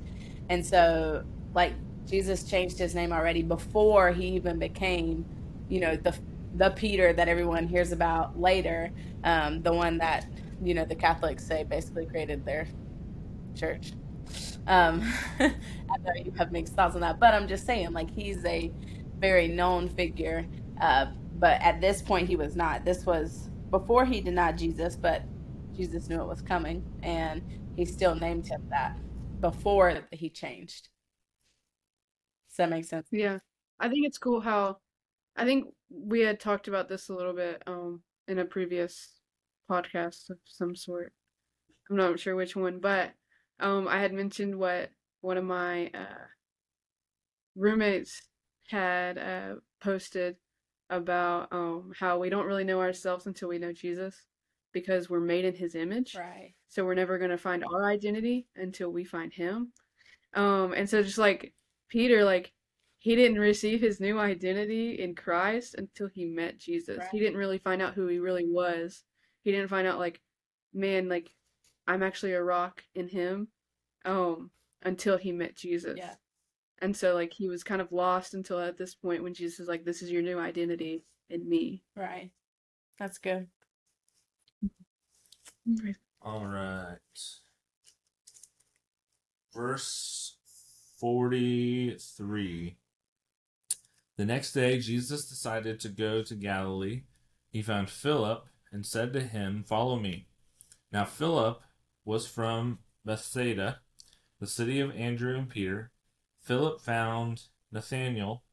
And 0.49 0.65
so, 0.65 1.23
like, 1.53 1.73
Jesus 2.07 2.43
changed 2.43 2.79
his 2.79 2.95
name 2.95 3.11
already 3.11 3.43
before 3.43 4.11
he 4.11 4.27
even 4.29 4.57
became, 4.57 5.25
you 5.67 5.81
know, 5.81 5.95
the 5.97 6.15
the 6.55 6.71
Peter 6.71 7.13
that 7.13 7.27
everyone 7.27 7.67
hears 7.67 7.91
about 7.91 8.39
later, 8.39 8.91
um, 9.23 9.61
the 9.61 9.73
one 9.73 9.97
that 9.99 10.25
you 10.63 10.73
know 10.73 10.85
the 10.85 10.95
Catholics 10.95 11.45
say 11.45 11.63
basically 11.63 12.05
created 12.05 12.45
their 12.45 12.67
church. 13.55 13.93
Um, 14.67 15.01
I 15.39 15.47
know 16.03 16.11
you 16.23 16.31
have 16.37 16.51
mixed 16.51 16.73
thoughts 16.73 16.95
on 16.95 17.01
that, 17.01 17.19
but 17.19 17.33
I'm 17.33 17.47
just 17.47 17.65
saying, 17.65 17.91
like, 17.93 18.11
he's 18.11 18.43
a 18.45 18.71
very 19.17 19.47
known 19.47 19.89
figure. 19.89 20.45
Uh, 20.81 21.07
but 21.37 21.61
at 21.61 21.81
this 21.81 22.01
point, 22.01 22.27
he 22.27 22.35
was 22.35 22.55
not. 22.55 22.85
This 22.85 23.05
was 23.05 23.49
before 23.69 24.05
he 24.05 24.21
denied 24.21 24.57
Jesus, 24.57 24.95
but 24.95 25.23
Jesus 25.75 26.09
knew 26.09 26.21
it 26.21 26.27
was 26.27 26.41
coming, 26.41 26.83
and 27.03 27.41
he 27.75 27.85
still 27.85 28.15
named 28.15 28.47
him 28.47 28.61
that 28.69 28.97
before 29.41 30.01
he 30.11 30.29
changed. 30.29 30.89
Does 32.49 32.57
that 32.57 32.69
make 32.69 32.85
sense? 32.85 33.07
Yeah. 33.11 33.39
I 33.79 33.87
think 33.87 34.05
it's 34.05 34.17
cool 34.17 34.41
how 34.41 34.77
I 35.39 35.45
think 35.45 35.67
we 35.89 36.19
had 36.19 36.39
talked 36.39 36.67
about 36.67 36.89
this 36.89 37.09
a 37.09 37.13
little 37.13 37.33
bit 37.33 37.63
um 37.65 38.01
in 38.27 38.39
a 38.39 38.45
previous 38.45 39.19
podcast 39.71 40.29
of 40.29 40.37
some 40.45 40.75
sort. 40.75 41.13
I'm 41.89 41.95
not 41.95 42.19
sure 42.19 42.35
which 42.35 42.55
one, 42.55 42.79
but 42.79 43.13
um 43.59 43.87
I 43.87 43.99
had 43.99 44.13
mentioned 44.13 44.59
what 44.59 44.89
one 45.21 45.37
of 45.37 45.45
my 45.45 45.87
uh 45.87 46.25
roommates 47.55 48.21
had 48.67 49.17
uh 49.17 49.55
posted 49.81 50.35
about 50.89 51.47
um 51.51 51.93
how 51.97 52.19
we 52.19 52.29
don't 52.29 52.45
really 52.45 52.65
know 52.65 52.81
ourselves 52.81 53.25
until 53.25 53.47
we 53.47 53.59
know 53.59 53.71
Jesus 53.71 54.25
because 54.73 55.09
we're 55.09 55.19
made 55.21 55.45
in 55.45 55.55
his 55.55 55.73
image. 55.73 56.15
Right. 56.15 56.53
So 56.67 56.83
we're 56.83 56.95
never 56.95 57.17
going 57.17 57.31
to 57.31 57.37
find 57.37 57.63
our 57.63 57.89
identity 57.89 58.47
until 58.55 58.91
we 58.91 59.03
find 59.05 59.33
him. 59.33 59.71
Um, 60.35 60.73
and 60.73 60.87
so 60.87 61.01
just 61.01 61.17
like 61.17 61.53
Peter, 61.89 62.23
like 62.23 62.51
he 62.99 63.15
didn't 63.15 63.39
receive 63.39 63.81
his 63.81 63.99
new 63.99 64.19
identity 64.19 64.99
in 65.01 65.15
Christ 65.15 65.75
until 65.77 66.07
he 66.07 66.25
met 66.25 66.59
Jesus. 66.59 67.03
He 67.11 67.19
didn't 67.19 67.37
really 67.37 67.57
find 67.57 67.81
out 67.81 67.93
who 67.93 68.07
he 68.07 68.19
really 68.19 68.45
was. 68.45 69.03
He 69.41 69.51
didn't 69.51 69.69
find 69.69 69.87
out 69.87 69.99
like, 69.99 70.21
man, 70.73 71.09
like 71.09 71.31
I'm 71.87 72.03
actually 72.03 72.33
a 72.33 72.43
rock 72.43 72.83
in 72.93 73.07
him. 73.07 73.47
Um, 74.05 74.51
until 74.83 75.17
he 75.17 75.31
met 75.31 75.55
Jesus. 75.55 75.97
Yeah. 75.97 76.15
And 76.81 76.95
so 76.95 77.13
like 77.13 77.33
he 77.33 77.47
was 77.49 77.63
kind 77.63 77.81
of 77.81 77.91
lost 77.91 78.33
until 78.33 78.59
at 78.59 78.77
this 78.77 78.95
point 78.95 79.23
when 79.23 79.33
Jesus 79.33 79.59
is 79.59 79.67
like, 79.67 79.85
This 79.85 80.01
is 80.01 80.11
your 80.11 80.21
new 80.21 80.39
identity 80.39 81.03
in 81.29 81.47
me. 81.47 81.83
Right. 81.95 82.31
That's 82.97 83.17
good. 83.17 83.47
All 86.21 86.45
right. 86.45 86.97
Verse 89.53 90.35
43. 90.99 92.77
The 94.19 94.25
next 94.25 94.51
day, 94.51 94.79
Jesus 94.79 95.29
decided 95.29 95.79
to 95.79 95.87
go 95.87 96.21
to 96.23 96.35
Galilee. 96.35 97.03
He 97.51 97.61
found 97.61 97.89
Philip 97.89 98.47
and 98.69 98.85
said 98.85 99.13
to 99.13 99.21
him, 99.21 99.63
Follow 99.63 99.97
me. 99.97 100.27
Now, 100.91 101.05
Philip 101.05 101.61
was 102.03 102.27
from 102.27 102.79
Bethsaida, 103.05 103.79
the 104.41 104.45
city 104.45 104.81
of 104.81 104.93
Andrew 104.93 105.37
and 105.37 105.49
Peter. 105.49 105.91
Philip 106.41 106.81
found 106.81 107.43
Nathanael 107.71 108.43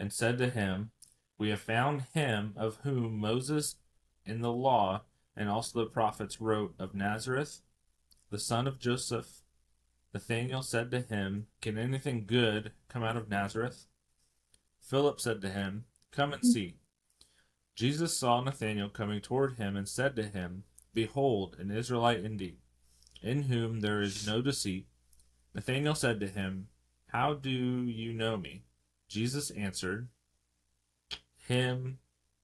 and 0.00 0.12
said 0.12 0.36
to 0.38 0.50
him, 0.50 0.90
We 1.38 1.50
have 1.50 1.60
found 1.60 2.06
him 2.12 2.54
of 2.56 2.78
whom 2.82 3.20
Moses 3.20 3.76
in 4.24 4.40
the 4.40 4.50
law 4.50 5.02
and 5.36 5.48
also 5.48 5.78
the 5.78 5.86
prophets 5.86 6.40
wrote 6.40 6.74
of 6.76 6.96
Nazareth, 6.96 7.60
the 8.32 8.38
son 8.40 8.66
of 8.66 8.80
Joseph. 8.80 9.42
Nathanael 10.12 10.62
said 10.62 10.90
to 10.90 11.02
him, 11.02 11.46
Can 11.62 11.78
anything 11.78 12.26
good 12.26 12.72
come 12.88 13.04
out 13.04 13.16
of 13.16 13.28
Nazareth? 13.28 13.86
Philip 14.88 15.20
said 15.20 15.42
to 15.42 15.50
him, 15.50 15.84
Come 16.12 16.32
and 16.32 16.44
see. 16.44 16.76
Jesus 17.74 18.16
saw 18.16 18.40
Nathanael 18.40 18.88
coming 18.88 19.20
toward 19.20 19.56
him 19.56 19.76
and 19.76 19.86
said 19.86 20.16
to 20.16 20.22
him, 20.22 20.64
Behold, 20.94 21.56
an 21.58 21.70
Israelite 21.70 22.24
indeed, 22.24 22.56
in 23.22 23.44
whom 23.44 23.80
there 23.80 24.00
is 24.00 24.26
no 24.26 24.40
deceit. 24.40 24.86
Nathanael 25.54 25.94
said 25.94 26.18
to 26.20 26.26
him, 26.26 26.68
How 27.08 27.34
do 27.34 27.50
you 27.50 28.14
know 28.14 28.38
me? 28.38 28.64
Jesus 29.08 29.50
answered 29.50 30.08
him, 31.46 31.98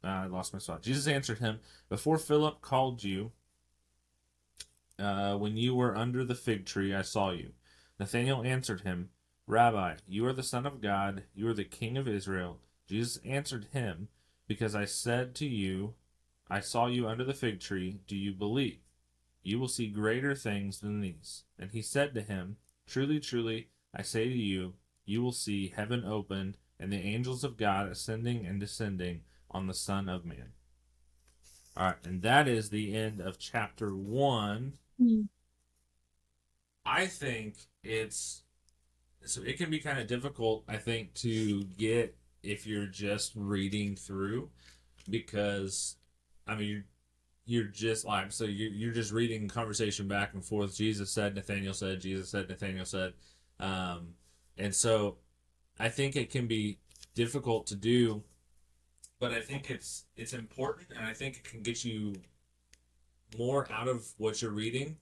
uh, 0.04 0.08
I 0.08 0.26
lost 0.26 0.52
my 0.52 0.58
spot. 0.58 0.82
Jesus 0.82 1.06
answered 1.06 1.38
him, 1.38 1.60
Before 1.88 2.18
Philip 2.18 2.60
called 2.60 3.02
you, 3.02 3.32
uh, 4.98 5.36
when 5.36 5.56
you 5.56 5.74
were 5.74 5.96
under 5.96 6.24
the 6.24 6.34
fig 6.34 6.66
tree, 6.66 6.94
I 6.94 7.02
saw 7.02 7.30
you. 7.30 7.52
Nathanael 7.98 8.42
answered 8.42 8.82
him, 8.82 9.08
Rabbi, 9.46 9.96
you 10.08 10.26
are 10.26 10.32
the 10.32 10.42
Son 10.42 10.64
of 10.64 10.80
God, 10.80 11.24
you 11.34 11.46
are 11.48 11.54
the 11.54 11.64
King 11.64 11.96
of 11.96 12.08
Israel. 12.08 12.60
Jesus 12.88 13.18
answered 13.24 13.68
him, 13.72 14.08
Because 14.48 14.74
I 14.74 14.86
said 14.86 15.34
to 15.36 15.46
you, 15.46 15.94
I 16.50 16.60
saw 16.60 16.86
you 16.86 17.06
under 17.06 17.24
the 17.24 17.34
fig 17.34 17.60
tree, 17.60 18.00
do 18.06 18.16
you 18.16 18.32
believe? 18.32 18.78
You 19.42 19.58
will 19.58 19.68
see 19.68 19.88
greater 19.88 20.34
things 20.34 20.80
than 20.80 21.00
these. 21.00 21.44
And 21.58 21.70
he 21.70 21.82
said 21.82 22.14
to 22.14 22.22
him, 22.22 22.56
Truly, 22.86 23.20
truly, 23.20 23.68
I 23.94 24.02
say 24.02 24.24
to 24.24 24.36
you, 24.36 24.74
you 25.04 25.22
will 25.22 25.32
see 25.32 25.72
heaven 25.74 26.04
opened, 26.04 26.56
and 26.80 26.90
the 26.90 26.96
angels 26.96 27.44
of 27.44 27.56
God 27.56 27.88
ascending 27.88 28.46
and 28.46 28.58
descending 28.58 29.20
on 29.50 29.66
the 29.66 29.74
Son 29.74 30.08
of 30.08 30.24
Man. 30.24 30.52
All 31.76 31.86
right, 31.86 31.96
and 32.04 32.22
that 32.22 32.48
is 32.48 32.70
the 32.70 32.96
end 32.96 33.20
of 33.20 33.38
chapter 33.38 33.94
one. 33.94 34.74
Hmm. 34.98 35.22
I 36.86 37.06
think 37.06 37.56
it's 37.82 38.42
so 39.24 39.42
it 39.42 39.58
can 39.58 39.70
be 39.70 39.78
kind 39.78 39.98
of 39.98 40.06
difficult. 40.06 40.64
I 40.68 40.76
think 40.76 41.14
to 41.14 41.62
get 41.78 42.16
if 42.42 42.66
you're 42.66 42.86
just 42.86 43.32
reading 43.34 43.96
through 43.96 44.50
because 45.08 45.96
I 46.46 46.54
mean 46.54 46.68
you're, 46.68 46.84
you're 47.46 47.70
just 47.70 48.04
like 48.04 48.32
so 48.32 48.44
you're, 48.44 48.70
you're 48.70 48.92
just 48.92 49.12
reading 49.12 49.48
conversation 49.48 50.08
back 50.08 50.34
and 50.34 50.44
forth. 50.44 50.76
Jesus 50.76 51.10
said, 51.10 51.34
Nathaniel 51.34 51.74
said, 51.74 52.00
Jesus 52.00 52.28
said, 52.28 52.48
Nathaniel 52.48 52.84
said, 52.84 53.14
um, 53.60 54.14
and 54.58 54.74
so 54.74 55.16
I 55.78 55.88
think 55.88 56.16
it 56.16 56.30
can 56.30 56.46
be 56.46 56.78
difficult 57.14 57.66
to 57.68 57.76
do 57.76 58.22
but 59.24 59.32
I 59.32 59.40
think 59.40 59.70
it's 59.70 60.04
it's 60.16 60.34
important, 60.34 60.90
and 60.90 61.06
I 61.06 61.14
think 61.14 61.36
it 61.36 61.44
can 61.44 61.62
get 61.62 61.82
you 61.82 62.14
more 63.38 63.66
out 63.72 63.88
of 63.88 64.06
what 64.18 64.42
you're 64.42 64.50
reading. 64.50 64.98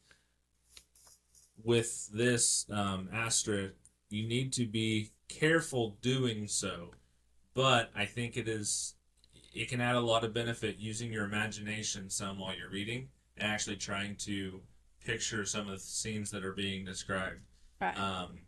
With 1.65 2.09
this 2.13 2.67
um, 2.71 3.09
asterisk, 3.13 3.75
you 4.13 4.27
need 4.29 4.53
to 4.55 4.67
be 4.67 5.13
careful 5.29 5.97
doing 6.03 6.47
so, 6.47 6.91
but 7.55 7.91
I 7.95 8.05
think 8.05 8.37
it 8.37 8.49
is 8.49 8.95
it 9.55 9.69
can 9.69 9.81
add 9.81 9.97
a 9.97 10.01
lot 10.01 10.25
of 10.25 10.33
benefit 10.33 10.77
using 10.79 11.13
your 11.13 11.25
imagination 11.25 12.09
some 12.09 12.39
while 12.39 12.55
you're 12.57 12.71
reading 12.71 13.09
and 13.37 13.51
actually 13.51 13.77
trying 13.77 14.17
to 14.17 14.61
picture 15.05 15.45
some 15.45 15.69
of 15.69 15.75
the 15.75 15.79
scenes 15.79 16.31
that 16.31 16.45
are 16.45 16.55
being 16.55 16.85
described. 16.85 17.41
Right. 17.81 17.99
Um, 17.99 18.39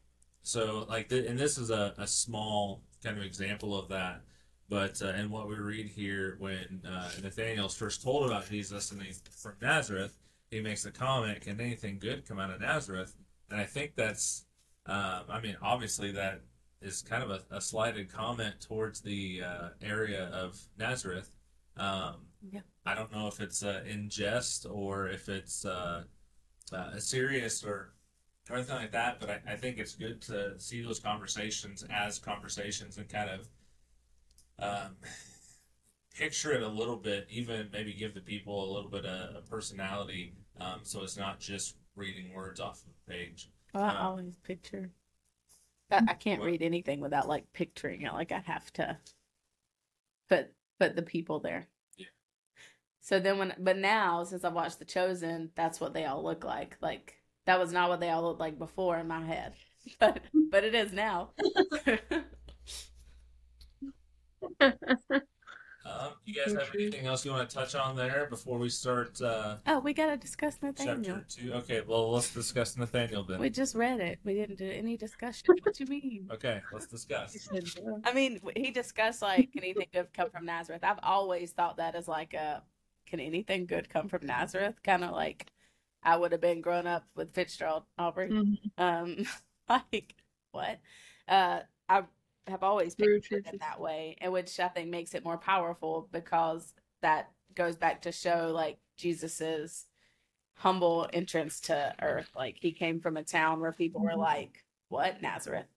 so 0.43 0.87
like, 0.89 1.09
th- 1.09 1.27
and 1.27 1.39
this 1.39 1.59
is 1.59 1.71
a, 1.71 1.95
a 1.99 2.07
small 2.07 2.83
kind 3.03 3.19
of 3.19 3.25
example 3.25 3.79
of 3.79 3.89
that. 3.89 4.23
But 4.69 5.01
uh, 5.03 5.09
in 5.09 5.31
what 5.31 5.49
we 5.49 5.57
read 5.57 5.87
here, 5.87 6.37
when 6.39 6.83
uh, 6.89 7.11
Nathaniel's 7.23 7.77
first 7.77 8.03
told 8.03 8.27
about 8.31 8.49
Jesus 8.49 8.91
and 8.93 9.03
he's 9.03 9.23
from 9.31 9.55
Nazareth, 9.61 10.17
he 10.51 10.61
makes 10.61 10.87
a 10.87 10.91
comment, 10.91 11.43
"Can 11.43 11.61
anything 11.61 11.99
good 11.99 12.27
come 12.27 12.39
out 12.39 12.51
of 12.51 12.61
Nazareth?" 12.61 13.15
And 13.51 13.61
I 13.61 13.65
think 13.65 13.95
that's, 13.95 14.47
um, 14.87 15.23
I 15.29 15.41
mean, 15.41 15.57
obviously 15.63 16.13
that 16.13 16.43
is 16.81 17.03
kind 17.03 17.23
of 17.23 17.31
a, 17.31 17.57
a 17.57 17.61
slighted 17.61 18.13
comment 18.13 18.55
towards 18.61 19.01
the 19.01 19.43
uh, 19.43 19.69
area 19.83 20.27
of 20.33 20.61
Nazareth. 20.79 21.35
Um, 21.77 22.27
Yeah. 22.53 22.61
I 22.85 22.95
don't 22.95 23.11
know 23.11 23.27
if 23.27 23.41
it's 23.41 23.63
uh, 23.63 23.83
in 23.87 24.11
jest 24.11 24.67
or 24.71 25.09
if 25.09 25.29
it's 25.29 25.65
uh, 25.65 26.05
uh, 26.73 26.99
serious 26.99 27.65
or 27.65 27.95
or 28.51 28.57
anything 28.57 28.77
like 28.77 28.93
that. 28.93 29.19
But 29.21 29.31
I, 29.31 29.53
I 29.53 29.57
think 29.57 29.79
it's 29.79 29.95
good 29.95 30.21
to 30.23 30.61
see 30.61 30.83
those 30.83 31.01
conversations 31.01 31.83
as 31.91 32.19
conversations 32.19 32.99
and 32.99 33.09
kind 33.09 33.31
of 33.31 33.49
um, 34.59 34.97
picture 36.15 36.53
it 36.53 36.63
a 36.63 36.69
little 36.69 36.97
bit, 36.97 37.27
even 37.31 37.69
maybe 37.73 37.93
give 37.95 38.15
the 38.15 38.21
people 38.21 38.65
a 38.65 38.71
little 38.73 38.91
bit 38.91 39.05
of, 39.05 39.37
of 39.37 39.51
personality, 39.51 40.35
um, 40.61 40.81
so 40.83 41.03
it's 41.03 41.17
not 41.17 41.41
just 41.41 41.77
reading 41.97 42.33
words 42.33 42.61
off 42.61 42.83
of 42.83 42.93
a 42.93 43.11
page. 43.11 43.51
Well, 43.75 43.83
I 43.85 43.97
always 44.05 44.39
picture. 44.39 44.91
I, 45.91 46.01
mm-hmm. 46.01 46.09
I 46.09 46.15
can't 46.15 46.43
read 46.43 46.63
anything 46.63 47.01
without 47.01 47.29
like 47.29 47.53
picturing 47.53 48.03
it. 48.03 48.13
Like 48.13 48.33
I 48.33 48.41
have 48.41 48.73
to 48.75 48.99
put 50.29 50.53
put 50.79 50.97
the 50.97 51.03
people 51.03 51.41
there. 51.41 51.69
Yeah. 51.97 52.07
So 53.01 53.21
then 53.21 53.39
when 53.39 53.55
but 53.59 53.79
now 53.79 54.25
since 54.25 54.45
I've 54.45 54.55
watched 54.55 54.79
The 54.79 54.85
Chosen, 54.85 55.51
that's 55.55 55.81
what 55.81 55.95
they 55.95 56.05
all 56.07 56.23
look 56.25 56.45
like. 56.45 56.77
Like 56.81 57.21
that 57.47 57.59
was 57.61 57.73
not 57.73 57.89
what 57.89 58.01
they 58.01 58.11
all 58.11 58.23
looked 58.23 58.41
like 58.41 58.59
before 58.59 58.99
in 58.99 59.09
my 59.09 59.25
head. 59.25 59.55
But 60.01 60.23
but 60.51 60.65
it 60.65 60.75
is 60.75 60.93
now. 60.95 61.33
Um, 65.87 66.13
you 66.25 66.35
guys 66.35 66.55
have 66.55 66.71
anything 66.75 67.07
else 67.07 67.25
you 67.25 67.31
want 67.31 67.49
to 67.49 67.55
touch 67.55 67.75
on 67.75 67.95
there 67.95 68.27
before 68.31 68.59
we 68.59 68.71
start 68.71 69.21
uh, 69.21 69.57
oh, 69.67 69.81
we 69.81 69.93
gotta 69.93 70.17
discuss 70.17 70.59
Nathaniel. 70.63 71.17
chapter 71.17 71.25
two? 71.29 71.53
Okay, 71.53 71.83
well 71.87 72.11
let's 72.11 72.33
discuss 72.33 72.77
Nathaniel 72.79 73.23
then. 73.23 73.39
We 73.39 73.51
just 73.51 73.75
read 73.75 74.01
it. 74.01 74.19
We 74.25 74.35
didn't 74.35 74.57
do 74.57 74.71
any 74.71 74.97
discussion. 74.97 75.45
What 75.63 75.75
do 75.75 75.85
you 75.85 75.91
mean? 75.91 76.29
Okay, 76.35 76.61
let's 76.73 76.87
discuss. 76.87 77.49
I 78.05 78.13
mean, 78.13 78.41
he 78.57 78.71
discussed 78.71 79.23
like, 79.23 79.53
can 79.53 79.63
anything 79.63 79.87
good 79.93 80.13
come 80.13 80.31
from 80.31 80.47
Nazareth? 80.47 80.83
I've 80.83 80.99
always 81.03 81.53
thought 81.53 81.77
that 81.77 81.95
as 81.95 82.09
like 82.09 82.35
a, 82.35 82.63
can 83.07 83.21
anything 83.21 83.67
good 83.67 83.89
come 83.89 84.09
from 84.09 84.27
Nazareth? 84.27 84.83
Kind 84.83 85.05
of 85.05 85.13
like, 85.13 85.47
I 86.03 86.17
would 86.17 86.33
have 86.33 86.41
been 86.41 86.61
growing 86.61 86.87
up 86.87 87.05
with 87.15 87.35
Fitzgerald 87.35 87.85
Aubrey. 87.99 88.31
Mhm. 88.31 88.57
Um, 88.79 89.27
like 89.69 90.15
what? 90.51 90.81
Uh, 91.29 91.61
I 91.89 92.05
have 92.47 92.63
always 92.63 92.95
pictured 92.95 93.47
it 93.47 93.57
that 93.61 93.81
way, 93.81 94.17
and 94.21 94.33
which 94.33 94.59
I 94.61 94.69
think 94.69 94.91
makes 94.91 95.15
it 95.15 95.25
more 95.25 95.39
powerful 95.39 96.09
because 96.13 96.75
that 97.03 97.31
goes 97.55 97.77
back 97.77 98.03
to 98.03 98.13
show 98.13 98.53
like 98.55 98.79
Jesus's 98.97 99.87
humble 100.55 101.09
entrance 101.13 101.61
to 101.63 101.95
earth. 102.03 102.31
Like 102.37 102.59
he 102.61 102.73
came 102.73 103.01
from 103.01 103.17
a 103.17 103.25
town 103.25 103.61
where 103.61 103.73
people 103.73 104.03
were 104.03 104.13
Mhm. 104.13 104.19
like, 104.19 104.65
"What 104.89 105.23
Nazareth?" 105.23 105.69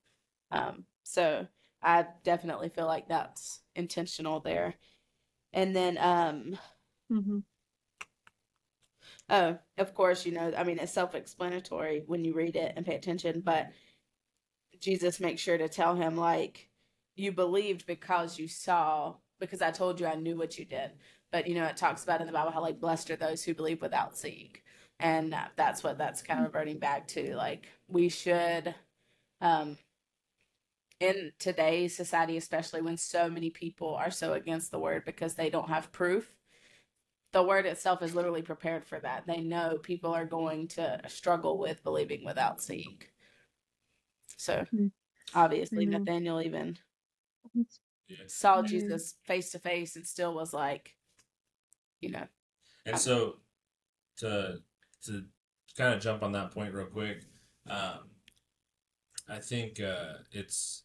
Um, 0.51 0.85
so 1.03 1.47
I 1.81 2.07
definitely 2.23 2.69
feel 2.69 2.87
like 2.87 3.07
that's 3.09 3.61
intentional 3.75 4.39
there. 4.41 4.75
And 5.53 5.75
then, 5.75 5.97
um, 5.99 6.59
mm-hmm. 7.11 7.39
Oh, 9.29 9.57
of 9.77 9.93
course, 9.93 10.25
you 10.25 10.31
know, 10.31 10.53
I 10.55 10.63
mean, 10.63 10.79
it's 10.79 10.91
self 10.91 11.15
explanatory 11.15 12.03
when 12.07 12.23
you 12.25 12.33
read 12.33 12.55
it 12.55 12.73
and 12.75 12.85
pay 12.85 12.95
attention, 12.95 13.41
but 13.41 13.71
Jesus 14.79 15.19
makes 15.19 15.41
sure 15.41 15.57
to 15.57 15.69
tell 15.69 15.95
him, 15.95 16.17
like, 16.17 16.69
you 17.15 17.31
believed 17.31 17.85
because 17.85 18.39
you 18.39 18.47
saw, 18.47 19.15
because 19.39 19.61
I 19.61 19.71
told 19.71 19.99
you 19.99 20.07
I 20.07 20.15
knew 20.15 20.37
what 20.37 20.57
you 20.57 20.65
did. 20.65 20.91
But, 21.31 21.47
you 21.47 21.55
know, 21.55 21.65
it 21.65 21.77
talks 21.77 22.03
about 22.03 22.21
in 22.21 22.27
the 22.27 22.33
Bible 22.33 22.51
how, 22.51 22.61
like, 22.61 22.79
blessed 22.79 23.11
are 23.11 23.15
those 23.15 23.43
who 23.43 23.53
believe 23.53 23.81
without 23.81 24.17
seeing. 24.17 24.51
And 24.99 25.33
uh, 25.33 25.45
that's 25.55 25.83
what 25.83 25.97
that's 25.97 26.21
kind 26.21 26.39
of 26.39 26.45
reverting 26.45 26.79
back 26.79 27.07
to. 27.09 27.35
Like, 27.35 27.67
we 27.87 28.09
should, 28.09 28.73
um, 29.41 29.77
in 30.99 31.31
today's 31.37 31.95
society, 31.95 32.37
especially 32.37 32.81
when 32.81 32.97
so 32.97 33.29
many 33.29 33.49
people 33.49 33.95
are 33.95 34.09
so 34.11 34.33
against 34.33 34.71
the 34.71 34.79
word 34.79 35.05
because 35.05 35.35
they 35.35 35.49
don't 35.49 35.69
have 35.69 35.91
proof, 35.91 36.33
the 37.33 37.43
word 37.43 37.65
itself 37.65 38.01
is 38.01 38.15
literally 38.15 38.41
prepared 38.41 38.85
for 38.85 38.99
that. 38.99 39.27
They 39.27 39.41
know 39.41 39.77
people 39.77 40.13
are 40.13 40.25
going 40.25 40.69
to 40.69 41.01
struggle 41.07 41.57
with 41.59 41.83
believing 41.83 42.25
without 42.25 42.61
seeing. 42.61 42.99
So 44.37 44.65
Mhm. 44.73 44.91
obviously, 45.33 45.83
Amen. 45.83 46.01
Nathaniel 46.01 46.41
even 46.41 46.77
Yeah. 48.07 48.17
saw. 48.27 48.61
Jesus 48.61 49.15
face 49.25 49.51
to 49.51 49.59
face 49.59 49.95
and 49.95 50.07
still 50.07 50.33
was 50.33 50.53
like, 50.53 50.95
you 51.99 52.09
know, 52.09 52.27
And 52.85 52.97
so, 52.97 53.41
to 54.17 54.63
to 55.03 55.25
kind 55.75 55.93
of 55.93 56.01
jump 56.01 56.23
on 56.23 56.31
that 56.31 56.51
point 56.51 56.73
real 56.73 56.87
quick, 56.87 57.23
um, 57.69 58.09
I 59.27 59.39
think 59.39 59.79
uh, 59.81 60.19
it's 60.31 60.83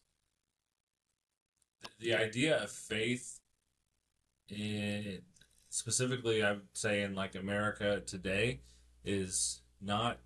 the 1.99 2.13
idea 2.15 2.61
of 2.61 2.71
faith. 2.71 3.39
In, 4.49 5.21
specifically, 5.69 6.43
I 6.43 6.51
would 6.53 6.67
say 6.73 7.03
in 7.03 7.15
like 7.15 7.35
America 7.35 8.01
today, 8.01 8.61
is 9.05 9.61
not 9.81 10.19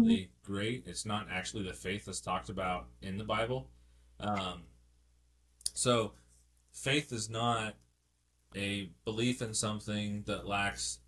really 0.00 0.30
great. 0.42 0.84
It's 0.86 1.06
not 1.06 1.26
actually 1.30 1.64
the 1.64 1.72
faith 1.72 2.06
that's 2.06 2.20
talked 2.20 2.48
about 2.48 2.86
in 3.00 3.18
the 3.18 3.24
Bible. 3.24 3.68
Um, 4.20 4.62
so, 5.74 6.12
faith 6.72 7.12
is 7.12 7.28
not 7.30 7.74
a 8.54 8.90
belief 9.04 9.42
in 9.42 9.54
something 9.54 10.24
that 10.26 10.46
lacks 10.46 10.98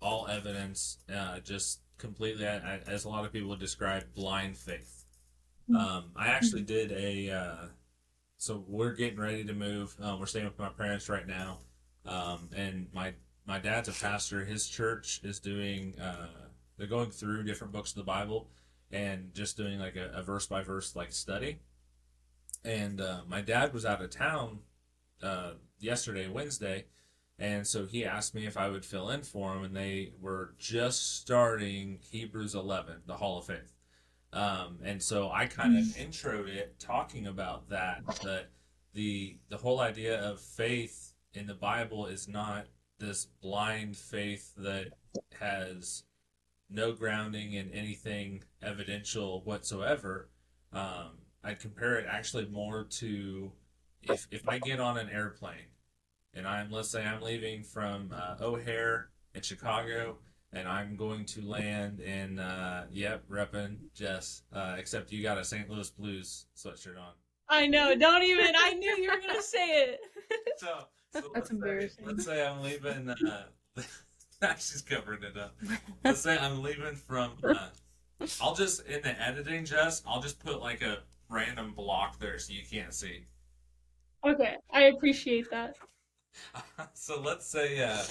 all 0.00 0.26
evidence, 0.28 0.98
uh, 1.12 1.40
just 1.40 1.80
completely, 1.98 2.46
as 2.46 3.04
a 3.04 3.08
lot 3.08 3.24
of 3.24 3.32
people 3.32 3.54
describe, 3.56 4.14
blind 4.14 4.56
faith. 4.56 5.04
Um, 5.74 6.10
I 6.16 6.28
actually 6.28 6.62
did 6.62 6.90
a, 6.92 7.30
uh, 7.30 7.66
so 8.38 8.64
we're 8.66 8.94
getting 8.94 9.20
ready 9.20 9.44
to 9.44 9.52
move. 9.52 9.94
Um, 10.00 10.18
we're 10.18 10.26
staying 10.26 10.46
with 10.46 10.58
my 10.58 10.70
parents 10.70 11.08
right 11.08 11.26
now, 11.26 11.58
um, 12.06 12.48
and 12.56 12.88
my 12.92 13.14
my 13.46 13.58
dad's 13.58 13.88
a 13.88 13.92
pastor. 13.92 14.44
His 14.44 14.66
church 14.66 15.20
is 15.22 15.38
doing, 15.38 15.94
uh, 16.00 16.26
they're 16.80 16.88
going 16.88 17.10
through 17.10 17.42
different 17.42 17.74
books 17.74 17.90
of 17.90 17.96
the 17.96 18.04
Bible 18.04 18.48
and 18.90 19.34
just 19.34 19.58
doing 19.58 19.78
like 19.78 19.96
a, 19.96 20.10
a 20.14 20.22
verse 20.22 20.46
by 20.46 20.62
verse 20.62 20.96
like 20.96 21.12
study. 21.12 21.58
And 22.64 23.02
uh, 23.02 23.20
my 23.28 23.42
dad 23.42 23.74
was 23.74 23.84
out 23.84 24.00
of 24.00 24.08
town 24.08 24.60
uh, 25.22 25.52
yesterday, 25.78 26.26
Wednesday, 26.26 26.86
and 27.38 27.66
so 27.66 27.84
he 27.84 28.06
asked 28.06 28.34
me 28.34 28.46
if 28.46 28.56
I 28.56 28.70
would 28.70 28.84
fill 28.84 29.10
in 29.10 29.22
for 29.22 29.54
him, 29.54 29.64
and 29.64 29.76
they 29.76 30.12
were 30.18 30.54
just 30.58 31.20
starting 31.20 31.98
Hebrews 32.00 32.54
11, 32.54 33.02
the 33.06 33.16
Hall 33.18 33.38
of 33.38 33.44
Faith. 33.44 33.74
Um, 34.32 34.78
and 34.82 35.02
so 35.02 35.30
I 35.30 35.46
kind 35.46 35.76
of 35.76 35.84
introed 35.96 36.48
it 36.48 36.78
talking 36.78 37.26
about 37.26 37.68
that, 37.68 38.06
that 38.22 38.48
the 38.94 39.36
the 39.50 39.58
whole 39.58 39.80
idea 39.80 40.18
of 40.18 40.40
faith 40.40 41.12
in 41.34 41.46
the 41.46 41.54
Bible 41.54 42.06
is 42.06 42.26
not 42.26 42.68
this 42.98 43.26
blind 43.42 43.96
faith 43.96 44.54
that 44.56 44.92
has 45.38 46.04
no 46.70 46.92
grounding 46.92 47.54
in 47.54 47.70
anything 47.72 48.42
evidential 48.62 49.42
whatsoever. 49.44 50.28
Um, 50.72 51.18
I'd 51.42 51.58
compare 51.60 51.96
it 51.96 52.06
actually 52.08 52.46
more 52.46 52.84
to 52.98 53.52
if, 54.02 54.26
if 54.30 54.48
I 54.48 54.58
get 54.58 54.80
on 54.80 54.96
an 54.98 55.08
airplane 55.10 55.68
and 56.34 56.46
I'm, 56.46 56.70
let's 56.70 56.90
say 56.90 57.04
I'm 57.04 57.20
leaving 57.22 57.64
from 57.64 58.10
uh, 58.14 58.36
O'Hare 58.40 59.10
in 59.34 59.42
Chicago 59.42 60.18
and 60.52 60.68
I'm 60.68 60.96
going 60.96 61.24
to 61.26 61.42
land 61.42 62.00
in, 62.00 62.38
uh, 62.38 62.86
yep, 62.90 63.22
reppin' 63.28 63.76
Jess, 63.94 64.42
uh, 64.52 64.74
except 64.78 65.12
you 65.12 65.22
got 65.22 65.38
a 65.38 65.44
St. 65.44 65.68
Louis 65.70 65.90
Blues 65.90 66.46
sweatshirt 66.56 66.98
on. 66.98 67.12
I 67.48 67.66
know. 67.66 67.94
Don't 67.96 68.22
even. 68.22 68.52
I 68.56 68.74
knew 68.74 68.96
you 68.96 69.10
were 69.10 69.20
gonna 69.20 69.42
say 69.42 69.82
it. 69.82 70.00
So, 70.58 70.66
so 71.12 71.18
let's 71.18 71.28
That's 71.34 71.48
say- 71.48 71.54
embarrassing. 71.56 72.04
let's 72.06 72.24
say 72.24 72.46
I'm 72.46 72.62
leaving. 72.62 73.12
She's 74.58 74.82
covering 74.82 75.22
it 75.22 75.36
up. 75.36 75.56
Let's 76.04 76.20
say 76.20 76.38
I'm 76.38 76.62
leaving 76.62 76.94
from. 76.94 77.32
Uh, 77.42 77.68
I'll 78.40 78.54
just 78.54 78.86
in 78.86 79.02
the 79.02 79.20
editing, 79.20 79.64
Jess. 79.64 80.02
I'll 80.06 80.20
just 80.20 80.38
put 80.44 80.60
like 80.60 80.82
a 80.82 80.98
random 81.28 81.72
block 81.74 82.18
there 82.18 82.38
so 82.38 82.52
you 82.52 82.62
can't 82.68 82.92
see. 82.92 83.26
Okay, 84.26 84.56
I 84.72 84.82
appreciate 84.82 85.50
that. 85.50 85.76
so 86.94 87.20
let's 87.20 87.46
say 87.46 87.82
uh, 87.82 88.02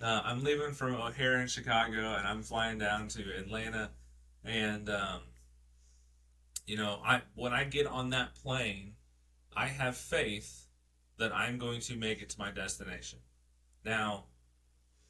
uh, 0.00 0.22
I'm 0.24 0.42
leaving 0.42 0.72
from 0.72 0.94
O'Hare 0.94 1.40
in 1.40 1.46
Chicago 1.46 2.14
and 2.14 2.26
I'm 2.26 2.42
flying 2.42 2.78
down 2.78 3.08
to 3.08 3.22
Atlanta, 3.38 3.90
and 4.44 4.88
um, 4.88 5.20
you 6.66 6.76
know, 6.76 7.00
I 7.04 7.22
when 7.34 7.52
I 7.52 7.64
get 7.64 7.86
on 7.86 8.10
that 8.10 8.34
plane, 8.34 8.94
I 9.56 9.66
have 9.66 9.96
faith 9.96 10.66
that 11.18 11.34
I'm 11.34 11.58
going 11.58 11.80
to 11.80 11.96
make 11.96 12.20
it 12.20 12.30
to 12.30 12.38
my 12.38 12.50
destination. 12.50 13.20
Now, 13.84 14.24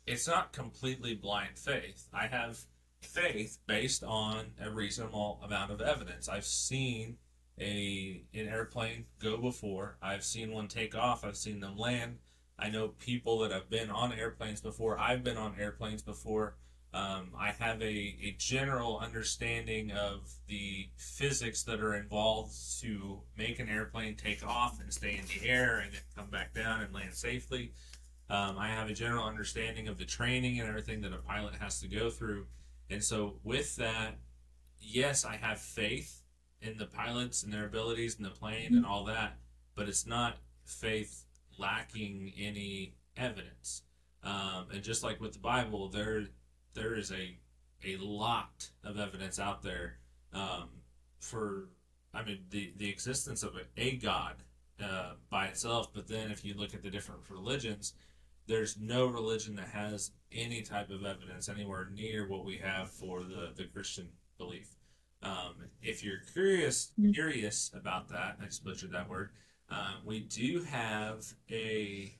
it's 0.07 0.29
not 0.29 0.53
completely 0.53 1.15
blind 1.15 1.59
faith. 1.59 2.09
I 2.13 2.27
have 2.27 2.59
faith 3.01 3.59
based 3.67 4.05
on 4.05 4.47
a 4.61 4.71
reasonable 4.71 5.41
amount 5.43 5.71
of 5.71 5.81
evidence. 5.81 6.29
I've 6.29 6.45
seen 6.47 7.17
a 7.59 8.23
an 8.35 8.49
airplane 8.49 9.07
go 9.21 9.37
before. 9.37 9.97
I've 10.03 10.25
seen 10.25 10.53
one 10.53 10.69
take 10.69 10.95
off. 10.95 11.25
I've 11.25 11.37
seen 11.37 11.61
them 11.61 11.77
land. 11.77 12.19
I 12.59 12.71
know 12.71 12.89
people 12.89 13.41
that 13.41 13.53
have 13.53 13.69
been 13.69 13.91
on 13.91 14.13
airplanes 14.13 14.61
before. 14.61 14.99
I've 14.99 15.25
been 15.25 15.37
on 15.37 15.55
airplanes 15.59 16.03
before. 16.03 16.57
Um, 16.95 17.33
I 17.39 17.51
have 17.59 17.83
a, 17.83 17.85
a 17.85 18.37
general 18.39 18.99
understanding 18.99 19.91
of 19.93 20.33
the 20.49 20.89
physics 20.97 21.63
that 21.65 21.81
are 21.81 21.95
involved 21.95 22.55
to 22.81 23.21
make 23.37 23.59
an 23.59 23.69
airplane 23.69 24.17
take 24.17 24.47
off 24.47 24.81
and 24.81 24.91
stay 24.93 25.19
in 25.19 25.27
the 25.27 25.47
air 25.47 25.79
and 25.79 25.93
then 25.93 26.01
come 26.15 26.31
back 26.31 26.55
down 26.55 26.81
and 26.81 26.95
land 26.95 27.13
safely. 27.13 27.73
Um, 28.29 28.59
I 28.59 28.69
have 28.69 28.91
a 28.91 28.95
general 28.95 29.25
understanding 29.25 29.89
of 29.89 29.99
the 29.99 30.05
training 30.05 30.59
and 30.59 30.69
everything 30.69 31.01
that 31.03 31.13
a 31.13 31.19
pilot 31.19 31.55
has 31.57 31.81
to 31.81 31.89
go 31.89 32.11
through. 32.11 32.47
And 32.91 33.03
so, 33.03 33.35
with 33.45 33.77
that, 33.77 34.19
yes, 34.81 35.25
I 35.25 35.37
have 35.37 35.61
faith 35.61 36.23
in 36.61 36.79
the 36.79 36.87
pilots 36.87 37.43
and 37.43 37.53
their 37.53 37.67
abilities 37.67 38.17
and 38.17 38.25
the 38.25 38.31
plane 38.31 38.75
and 38.75 38.87
all 38.87 39.05
that, 39.05 39.39
but 39.75 39.89
it's 39.89 40.07
not 40.07 40.39
faith 40.65 41.25
lacking 41.59 42.33
any 42.39 42.95
evidence. 43.17 43.83
Um, 44.23 44.67
and 44.73 44.83
just 44.83 45.03
like 45.03 45.21
with 45.21 45.35
the 45.35 45.39
Bible, 45.39 45.89
there 45.89 46.25
there 46.75 46.95
is 46.95 47.13
a 47.13 47.39
a 47.85 47.97
lot 47.99 48.69
of 48.85 48.99
evidence 48.99 49.39
out 49.39 49.63
there 49.63 49.99
um, 50.33 50.69
for 51.21 51.69
I 52.13 52.25
mean 52.25 52.41
the 52.51 52.73
the 52.77 52.89
existence 52.89 53.43
of 53.43 53.55
a, 53.55 53.81
a 53.81 53.97
God 53.97 54.35
uh, 54.83 55.13
by 55.31 55.47
itself. 55.47 55.93
But 55.95 56.09
then 56.09 56.31
if 56.31 56.45
you 56.45 56.55
look 56.55 56.75
at 56.75 56.83
the 56.83 56.91
different 56.91 57.21
religions, 57.31 57.95
there's 58.47 58.79
no 58.79 59.07
religion 59.07 59.57
that 59.57 59.69
has 59.69 60.13
any 60.33 60.63
type 60.63 60.91
of 60.91 61.05
evidence 61.05 61.49
anywhere 61.49 61.89
near 61.93 62.29
what 62.29 62.45
we 62.45 62.59
have 62.59 62.91
for 62.91 63.23
the 63.23 63.53
the 63.57 63.65
Christian 63.65 64.09
belief. 64.39 64.77
Um, 65.23 65.55
if 65.83 66.05
you're 66.05 66.21
curious 66.33 66.93
curious 67.13 67.71
about 67.75 68.09
that, 68.11 68.37
I 68.41 68.45
just 68.47 68.65
butchered 68.65 68.93
that 68.93 69.09
word. 69.09 69.31
Um, 69.71 70.03
we 70.05 70.21
do 70.21 70.63
have 70.63 71.25
a 71.51 72.15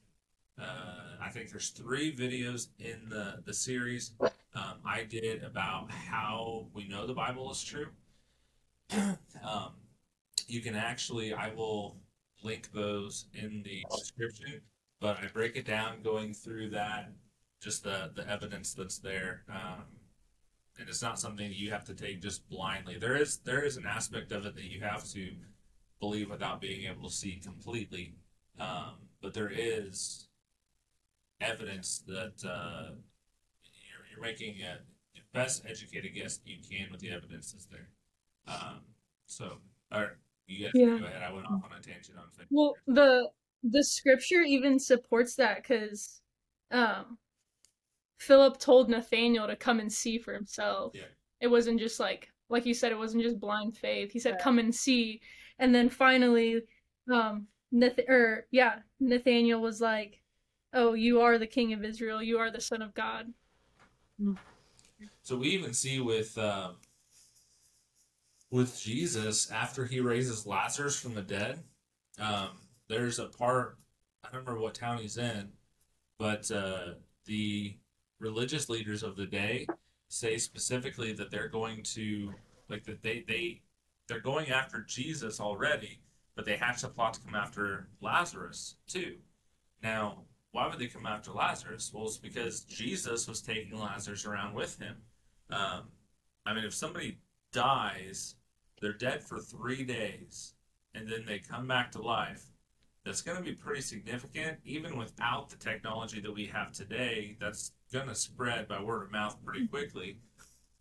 uh, 0.61 1.17
I 1.21 1.29
think 1.31 1.51
there's 1.51 1.71
three 1.71 2.15
videos 2.15 2.69
in 2.79 3.09
the 3.09 3.43
the 3.45 3.55
series 3.55 4.13
um, 4.57 4.79
I 4.87 5.05
did 5.05 5.43
about 5.43 5.91
how 5.91 6.67
we 6.73 6.89
know 6.89 7.07
the 7.07 7.13
Bible 7.13 7.51
is 7.53 7.63
true. 7.63 7.89
um, 8.91 9.75
you 10.49 10.61
can 10.61 10.75
actually, 10.75 11.35
I 11.35 11.53
will 11.53 11.97
link 12.43 12.73
those 12.73 13.27
in 13.35 13.63
the 13.63 13.85
description, 13.95 14.63
but 15.01 15.19
I 15.23 15.27
break 15.29 15.57
it 15.57 15.67
down 15.67 16.03
going 16.03 16.35
through 16.35 16.71
that, 16.71 17.13
just 17.63 17.83
the 17.85 18.11
the 18.15 18.29
evidence 18.29 18.75
that's 18.75 18.99
there. 18.99 19.45
Um, 19.49 19.85
and 20.79 20.89
it's 20.89 21.03
not 21.03 21.19
something 21.19 21.49
that 21.49 21.57
you 21.57 21.71
have 21.71 21.85
to 21.85 21.95
take 21.95 22.21
just 22.21 22.49
blindly. 22.49 22.99
There 22.99 23.17
is 23.17 23.39
there 23.39 23.63
is 23.63 23.77
an 23.77 23.87
aspect 23.87 24.33
of 24.33 24.45
it 24.47 24.55
that 24.55 24.65
you 24.65 24.81
have 24.83 25.05
to 25.13 25.31
believe 26.01 26.31
without 26.31 26.61
being 26.61 26.91
able 26.91 27.09
to 27.09 27.15
see 27.15 27.41
completely. 27.43 28.15
Um, 28.59 28.95
but 29.23 29.35
there 29.35 29.51
is 29.55 30.29
evidence 31.41 32.03
that 32.07 32.35
uh, 32.49 32.91
you're, 33.65 34.07
you're 34.11 34.23
making 34.23 34.57
a 34.63 34.79
best 35.33 35.63
educated 35.69 36.15
guess 36.15 36.41
you 36.47 36.57
can 36.71 36.91
with 36.91 37.01
the 37.01 37.11
evidence 37.11 37.53
that's 37.53 37.67
there. 37.67 37.89
Um, 38.49 38.81
so, 39.27 39.59
all 39.93 40.01
right, 40.01 40.11
you 40.47 40.65
guys 40.65 40.73
Yeah. 40.75 40.99
go 40.99 41.05
ahead. 41.05 41.23
I 41.23 41.33
went 41.33 41.47
off 41.47 41.63
on 41.65 41.73
a 41.79 41.83
tangent 41.83 42.17
on. 42.19 42.25
Well, 42.51 42.75
the 42.87 43.29
the 43.71 43.85
scripture 43.85 44.43
even 44.43 44.79
supports 44.79 45.35
that 45.37 45.57
because 45.57 46.21
um, 46.71 47.19
Philip 48.19 48.59
told 48.59 48.89
Nathaniel 48.89 49.47
to 49.47 49.57
come 49.57 49.81
and 49.81 49.93
see 49.93 50.19
for 50.19 50.33
himself. 50.33 50.93
Yeah. 50.95 51.03
It 51.41 51.49
wasn't 51.49 51.81
just 51.81 52.01
like 52.01 52.29
like 52.49 52.65
you 52.65 52.75
said, 52.75 52.93
it 52.93 52.99
wasn't 52.99 53.25
just 53.25 53.41
blind 53.41 53.77
faith. 53.77 54.13
He 54.13 54.21
said, 54.21 54.33
Right. 54.33 54.41
"Come 54.41 54.59
and 54.59 54.75
see," 54.75 55.21
and 55.59 55.75
then 55.75 55.89
finally, 55.89 56.63
um, 57.13 57.49
Nath- 57.73 58.09
or 58.09 58.47
yeah, 58.51 58.81
Nathaniel 59.01 59.61
was 59.61 59.81
like, 59.81 60.23
"Oh, 60.73 60.95
you 60.95 61.21
are 61.21 61.39
the 61.39 61.47
King 61.47 61.73
of 61.73 61.85
Israel. 61.85 62.23
You 62.23 62.39
are 62.39 62.51
the 62.51 62.61
Son 62.61 62.83
of 62.83 62.95
God." 62.95 63.33
So 65.23 65.37
we 65.37 65.49
even 65.49 65.75
see 65.75 66.01
with 66.01 66.39
um, 66.39 66.77
with 68.51 68.81
Jesus 68.81 69.51
after 69.51 69.85
he 69.85 70.01
raises 70.01 70.47
Lazarus 70.47 70.99
from 70.99 71.15
the 71.15 71.23
dead. 71.23 71.63
Um, 72.19 72.51
there's 72.89 73.19
a 73.19 73.27
part 73.27 73.79
I 74.25 74.31
don't 74.31 74.41
remember 74.41 74.61
what 74.61 74.75
town 74.75 74.99
he's 74.99 75.19
in, 75.19 75.51
but 76.19 76.51
uh, 76.51 76.95
the 77.27 77.77
religious 78.19 78.69
leaders 78.69 79.03
of 79.03 79.17
the 79.17 79.27
day 79.27 79.67
say 80.09 80.39
specifically 80.39 81.13
that 81.13 81.31
they're 81.31 81.49
going 81.49 81.83
to 81.83 82.33
like 82.69 82.85
that 82.85 83.03
they 83.03 83.25
they 83.27 83.61
they're 84.09 84.21
going 84.21 84.51
after 84.51 84.83
Jesus 84.83 85.41
already, 85.41 86.01
but 86.35 86.45
they 86.45 86.57
hatch 86.57 86.83
a 86.85 86.89
plot 86.89 87.15
to 87.15 87.21
come 87.21 87.35
after 87.35 87.89
Lazarus 88.01 88.77
too. 88.87 89.17
Now, 89.83 90.25
why 90.53 90.67
would 90.69 90.79
they 90.79 90.87
come 90.87 91.07
after 91.07 91.33
Lazarus? 91.33 91.91
Well, 91.93 92.07
it's 92.07 92.17
because 92.17 92.63
Jesus 92.63 93.29
was 93.29 93.43
taking 93.43 93.79
Lazarus 93.79 94.25
around 94.25 94.55
with 94.55 94.79
him. 94.79 94.97
Um, 95.51 95.83
I 96.45 96.55
mean, 96.55 96.65
if 96.65 96.75
somebody 96.75 97.19
dies, 97.53 98.37
they're 98.81 98.93
dead 98.93 99.23
for 99.23 99.39
three 99.39 99.85
days, 99.85 100.55
and 100.95 101.09
then 101.09 101.25
they 101.27 101.39
come 101.39 101.67
back 101.67 101.93
to 101.93 102.03
life. 102.03 102.45
That's 103.07 103.23
going 103.23 103.39
to 103.39 103.43
be 103.45 103.53
pretty 103.53 103.83
significant, 103.83 104.59
even 104.65 104.99
without 104.99 105.49
the 105.49 105.57
technology 105.57 106.19
that 106.19 106.35
we 106.35 106.45
have 106.47 106.73
today. 106.73 107.37
That's 107.41 107.71
going 107.93 108.09
to 108.09 108.17
spread 108.17 108.67
by 108.67 108.83
word 108.83 109.05
of 109.05 109.13
mouth 109.13 109.37
pretty 109.45 109.61
mm-hmm. 109.61 109.77
quickly. 109.77 110.19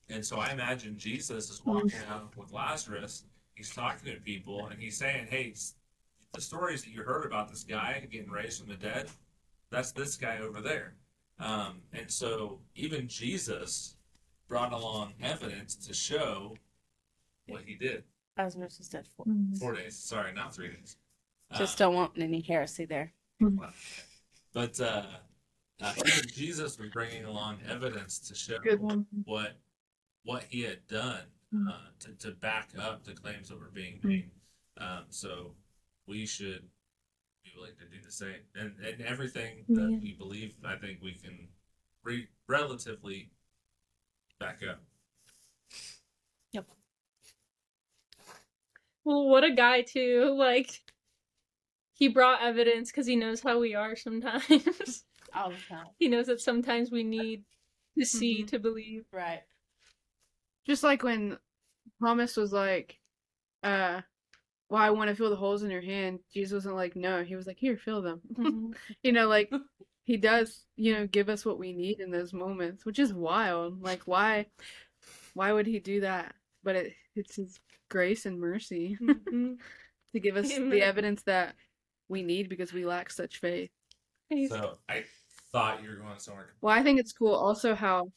And 0.09 0.25
so 0.25 0.39
I 0.39 0.51
imagine 0.51 0.97
Jesus 0.97 1.51
is 1.51 1.59
mm-hmm. 1.59 1.69
walking 1.69 1.99
out 2.09 2.35
with 2.35 2.51
Lazarus. 2.51 3.25
He's 3.53 3.69
talking 3.69 4.11
to 4.11 4.19
people, 4.21 4.67
and 4.71 4.79
he's 4.79 4.97
saying, 4.97 5.27
"Hey, 5.29 5.53
the 6.33 6.41
stories 6.41 6.83
that 6.83 6.89
you 6.89 7.03
heard 7.03 7.27
about 7.27 7.47
this 7.47 7.63
guy 7.63 8.03
getting 8.11 8.31
raised 8.31 8.59
from 8.59 8.69
the 8.69 8.75
dead, 8.75 9.07
that's 9.69 9.91
this 9.91 10.17
guy 10.17 10.39
over 10.39 10.61
there." 10.61 10.95
Um, 11.39 11.81
and 11.93 12.09
so 12.09 12.59
even 12.73 13.07
Jesus 13.07 13.97
brought 14.47 14.73
along 14.73 15.13
evidence 15.21 15.75
to 15.75 15.93
show 15.93 16.57
what 17.47 17.61
he 17.61 17.75
did. 17.75 18.03
Lazarus 18.35 18.79
is 18.79 18.89
dead 18.89 19.07
for. 19.15 19.25
Mm-hmm. 19.27 19.57
Four 19.57 19.75
days, 19.75 19.95
sorry, 19.95 20.33
not 20.33 20.55
three 20.55 20.69
days. 20.69 20.97
Just 21.57 21.77
don't 21.77 21.93
want 21.95 22.11
any 22.17 22.41
heresy 22.41 22.85
there. 22.85 23.13
but 24.53 24.79
uh, 24.79 25.03
uh, 25.81 25.93
even 26.05 26.29
Jesus 26.33 26.77
was 26.79 26.89
bringing 26.91 27.25
along 27.25 27.57
evidence 27.69 28.19
to 28.19 28.35
show 28.35 28.59
Good 28.59 28.79
one. 28.81 29.05
what 29.25 29.57
what 30.23 30.43
he 30.49 30.61
had 30.61 30.85
done 30.87 31.21
Mm. 31.53 31.69
uh, 31.69 31.73
to, 31.99 32.11
to 32.27 32.31
back 32.31 32.69
up 32.77 33.03
the 33.05 33.13
claims 33.13 33.47
that 33.49 33.59
were 33.59 33.69
being 33.73 33.99
made. 34.03 34.31
Um, 34.77 35.03
so 35.09 35.51
we 36.07 36.25
should 36.25 36.63
be 37.43 37.51
willing 37.55 37.75
to 37.79 37.85
do 37.85 38.03
the 38.03 38.11
same. 38.11 38.41
And, 38.55 38.73
and 38.83 38.99
everything 39.01 39.63
that 39.69 39.89
Yeah. 39.91 39.97
we 40.01 40.13
believe, 40.17 40.55
I 40.65 40.75
think 40.75 40.99
we 41.03 41.13
can 41.13 41.47
re- 42.03 42.27
relatively 42.47 43.29
back 44.39 44.61
up. 44.69 44.81
Yep. 46.51 46.65
Well, 49.05 49.29
what 49.29 49.43
a 49.43 49.51
guy 49.51 49.83
too! 49.83 50.33
Like, 50.37 50.81
he 51.97 52.07
brought 52.09 52.41
evidence 52.43 52.91
because 52.91 53.07
he 53.07 53.15
knows 53.15 53.41
how 53.41 53.59
we 53.59 53.73
are 53.73 53.95
sometimes. 53.95 54.45
All 55.33 55.49
the 55.49 55.57
time. 55.67 55.87
he 55.97 56.07
knows 56.07 56.27
that 56.27 56.39
sometimes 56.39 56.91
we 56.91 57.03
need 57.03 57.43
to 57.97 58.05
see 58.05 58.43
Mhm. 58.43 58.47
to 58.47 58.59
believe. 58.59 59.05
Right. 59.11 59.41
Just 60.65 60.83
like 60.83 61.03
when 61.03 61.37
Thomas 62.01 62.35
was 62.37 62.51
like, 62.53 62.99
uh, 63.63 64.01
well, 64.69 64.81
I 64.81 64.89
want 64.91 65.09
to 65.09 65.15
feel 65.15 65.29
the 65.29 65.35
holes 65.35 65.63
in 65.63 65.69
your 65.71 65.81
hand. 65.81 66.19
Jesus 66.33 66.53
wasn't 66.53 66.75
like, 66.75 66.95
no. 66.95 67.23
He 67.23 67.35
was 67.35 67.47
like, 67.47 67.59
here, 67.59 67.77
feel 67.77 68.01
them. 68.01 68.21
you 69.03 69.11
know, 69.11 69.27
like 69.27 69.51
he 70.03 70.17
does, 70.17 70.65
you 70.75 70.93
know, 70.93 71.07
give 71.07 71.29
us 71.29 71.45
what 71.45 71.59
we 71.59 71.71
need 71.73 71.99
in 71.99 72.11
those 72.11 72.33
moments, 72.33 72.85
which 72.85 72.99
is 72.99 73.13
wild. 73.13 73.81
Like, 73.83 74.03
why, 74.05 74.47
why 75.33 75.51
would 75.51 75.67
he 75.67 75.79
do 75.79 76.01
that? 76.01 76.33
But 76.63 76.75
it, 76.77 76.93
it's 77.15 77.35
his 77.35 77.59
grace 77.89 78.25
and 78.25 78.39
mercy 78.39 78.97
Mhm. 79.01 79.57
to 80.13 80.19
give 80.19 80.37
us 80.37 80.51
Amen. 80.51 80.69
the 80.69 80.81
evidence 80.81 81.21
that 81.23 81.55
we 82.09 82.23
need 82.23 82.49
because 82.49 82.73
we 82.73 82.85
lack 82.85 83.09
such 83.11 83.39
faith. 83.39 83.69
So 84.49 84.77
I 84.89 85.03
thought 85.51 85.83
you 85.83 85.89
were 85.89 85.95
going 85.95 86.19
somewhere. 86.19 86.53
Well, 86.61 86.75
I 86.75 86.83
think 86.83 86.99
it's 86.99 87.13
cool 87.13 87.33
also 87.33 87.75
how 87.75 88.11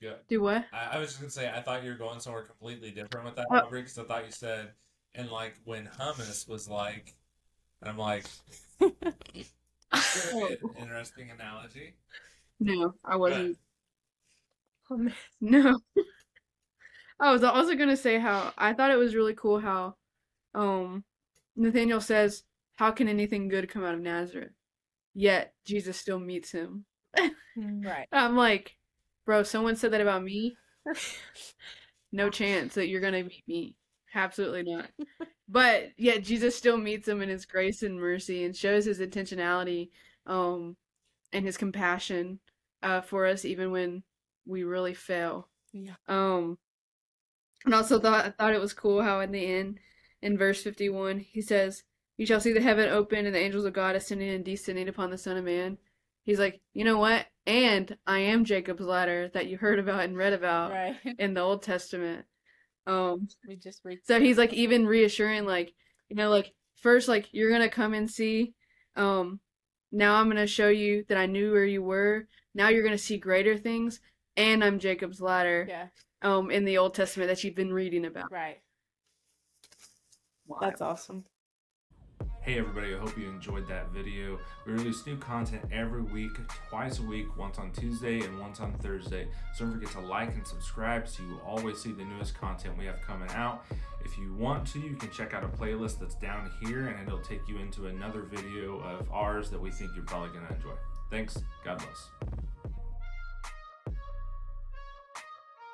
Yeah. 0.00 0.14
do 0.28 0.42
what? 0.42 0.64
I, 0.72 0.96
I 0.96 0.98
was 0.98 1.10
just 1.10 1.20
gonna 1.20 1.30
say 1.30 1.50
I 1.50 1.60
thought 1.62 1.84
you 1.84 1.90
were 1.90 1.96
going 1.96 2.20
somewhere 2.20 2.42
completely 2.42 2.90
different 2.90 3.24
with 3.26 3.36
that, 3.36 3.46
Uh, 3.50 3.62
Aubrey, 3.64 3.82
because 3.82 3.98
I 3.98 4.04
thought 4.04 4.24
you 4.26 4.32
said 4.32 4.72
and 5.14 5.30
like 5.30 5.54
when 5.64 5.86
hummus 5.86 6.48
was 6.48 6.68
like, 6.68 7.14
and 7.80 7.88
I'm 7.90 7.98
like, 7.98 8.24
interesting 10.78 11.30
analogy. 11.30 11.94
No, 12.60 12.94
I 13.04 13.16
wasn't. 13.16 13.58
Oh, 14.90 14.96
man. 14.96 15.14
No. 15.40 15.78
I 17.20 17.32
was 17.32 17.44
also 17.44 17.74
gonna 17.76 17.96
say 17.96 18.18
how 18.18 18.52
I 18.58 18.72
thought 18.72 18.90
it 18.90 18.98
was 18.98 19.14
really 19.14 19.34
cool 19.34 19.60
how 19.60 19.94
um 20.54 21.04
Nathaniel 21.56 22.00
says, 22.00 22.42
How 22.76 22.90
can 22.90 23.08
anything 23.08 23.48
good 23.48 23.68
come 23.68 23.84
out 23.84 23.94
of 23.94 24.00
Nazareth? 24.00 24.52
Yet 25.14 25.54
Jesus 25.64 25.96
still 25.96 26.18
meets 26.18 26.50
him. 26.50 26.84
Right. 27.56 28.08
I'm 28.12 28.36
like, 28.36 28.76
bro, 29.24 29.42
someone 29.44 29.76
said 29.76 29.92
that 29.92 30.00
about 30.00 30.24
me. 30.24 30.56
No 32.14 32.30
chance 32.30 32.74
that 32.74 32.86
you're 32.86 33.00
gonna 33.00 33.24
meet 33.24 33.42
me. 33.48 33.74
Absolutely 34.14 34.62
not. 34.62 34.88
But 35.48 35.90
yet 35.96 36.22
Jesus 36.22 36.54
still 36.54 36.76
meets 36.76 37.08
him 37.08 37.20
in 37.22 37.28
his 37.28 37.44
grace 37.44 37.82
and 37.82 38.00
mercy 38.00 38.44
and 38.44 38.54
shows 38.54 38.84
his 38.84 39.00
intentionality 39.00 39.90
um 40.26 40.76
and 41.32 41.44
his 41.44 41.56
compassion 41.56 42.38
uh 42.84 43.00
for 43.00 43.26
us 43.26 43.44
even 43.44 43.72
when 43.72 44.04
we 44.46 44.62
really 44.62 44.94
fail. 44.94 45.48
Yeah. 45.72 45.94
Um 46.06 46.56
and 47.64 47.74
also 47.74 47.98
thought 47.98 48.26
I 48.26 48.30
thought 48.30 48.54
it 48.54 48.60
was 48.60 48.72
cool 48.72 49.02
how 49.02 49.18
in 49.18 49.32
the 49.32 49.44
end 49.44 49.80
in 50.22 50.38
verse 50.38 50.62
51 50.62 51.18
he 51.18 51.42
says 51.42 51.82
you 52.16 52.26
shall 52.26 52.40
see 52.40 52.52
the 52.52 52.60
heaven 52.60 52.88
open 52.90 53.26
and 53.26 53.34
the 53.34 53.40
angels 53.40 53.64
of 53.64 53.72
God 53.72 53.96
ascending 53.96 54.30
and 54.30 54.44
descending 54.44 54.88
upon 54.88 55.10
the 55.10 55.18
son 55.18 55.36
of 55.36 55.44
man. 55.44 55.78
He's 56.24 56.38
like, 56.38 56.60
"You 56.72 56.84
know 56.84 56.98
what? 56.98 57.26
And 57.46 57.96
I 58.06 58.20
am 58.20 58.44
Jacob's 58.44 58.80
ladder 58.82 59.28
that 59.34 59.46
you 59.46 59.58
heard 59.58 59.78
about 59.78 60.04
and 60.04 60.16
read 60.16 60.32
about 60.32 60.70
Right. 60.72 60.96
in 61.18 61.34
the 61.34 61.40
Old 61.40 61.62
Testament." 61.62 62.24
Um 62.86 63.28
We 63.48 63.56
just 63.56 63.84
read. 63.84 64.00
so 64.04 64.20
he's 64.20 64.38
like 64.38 64.52
even 64.52 64.86
reassuring 64.86 65.46
like, 65.46 65.74
you 66.08 66.16
know, 66.16 66.30
like 66.30 66.52
first 66.76 67.08
like 67.08 67.28
you're 67.32 67.48
going 67.50 67.62
to 67.62 67.68
come 67.68 67.94
and 67.94 68.10
see 68.10 68.54
Um, 68.96 69.40
now 69.90 70.16
I'm 70.16 70.28
gonna 70.28 70.46
show 70.46 70.68
you 70.68 71.04
that 71.08 71.16
I 71.18 71.26
knew 71.26 71.52
where 71.52 71.64
you 71.64 71.82
were. 71.82 72.26
Now 72.54 72.68
you're 72.68 72.82
gonna 72.84 72.98
see 72.98 73.16
greater 73.18 73.56
things, 73.56 74.00
and 74.36 74.62
I'm 74.64 74.78
Jacob's 74.78 75.20
ladder. 75.20 75.66
Yeah. 75.68 75.86
Um, 76.22 76.50
in 76.50 76.64
the 76.64 76.78
Old 76.78 76.94
Testament 76.94 77.28
that 77.28 77.42
you've 77.44 77.54
been 77.54 77.72
reading 77.72 78.04
about. 78.06 78.30
Right. 78.32 78.60
That's 80.60 80.80
awesome. 80.80 81.24
Hey 82.44 82.58
everybody, 82.58 82.94
I 82.94 82.98
hope 82.98 83.16
you 83.16 83.26
enjoyed 83.26 83.66
that 83.68 83.88
video. 83.88 84.38
We 84.66 84.74
release 84.74 85.06
new 85.06 85.16
content 85.16 85.64
every 85.72 86.02
week, 86.02 86.32
twice 86.68 86.98
a 86.98 87.02
week, 87.02 87.38
once 87.38 87.58
on 87.58 87.70
Tuesday 87.70 88.20
and 88.20 88.38
once 88.38 88.60
on 88.60 88.74
Thursday. 88.80 89.28
So 89.54 89.64
don't 89.64 89.72
forget 89.72 89.90
to 89.92 90.00
like 90.00 90.34
and 90.34 90.46
subscribe 90.46 91.08
so 91.08 91.22
you 91.22 91.40
always 91.46 91.80
see 91.80 91.92
the 91.92 92.04
newest 92.04 92.38
content 92.38 92.76
we 92.76 92.84
have 92.84 93.00
coming 93.00 93.30
out. 93.30 93.64
If 94.04 94.18
you 94.18 94.34
want 94.34 94.66
to, 94.72 94.78
you 94.78 94.94
can 94.94 95.10
check 95.10 95.32
out 95.32 95.42
a 95.42 95.48
playlist 95.48 95.98
that's 95.98 96.16
down 96.16 96.50
here 96.60 96.88
and 96.88 97.08
it'll 97.08 97.18
take 97.20 97.48
you 97.48 97.56
into 97.56 97.86
another 97.86 98.20
video 98.20 98.78
of 98.80 99.10
ours 99.10 99.48
that 99.48 99.58
we 99.58 99.70
think 99.70 99.92
you're 99.94 100.04
probably 100.04 100.28
going 100.28 100.46
to 100.46 100.54
enjoy. 100.54 100.74
Thanks. 101.10 101.42
God 101.64 101.78
bless. 101.78 102.10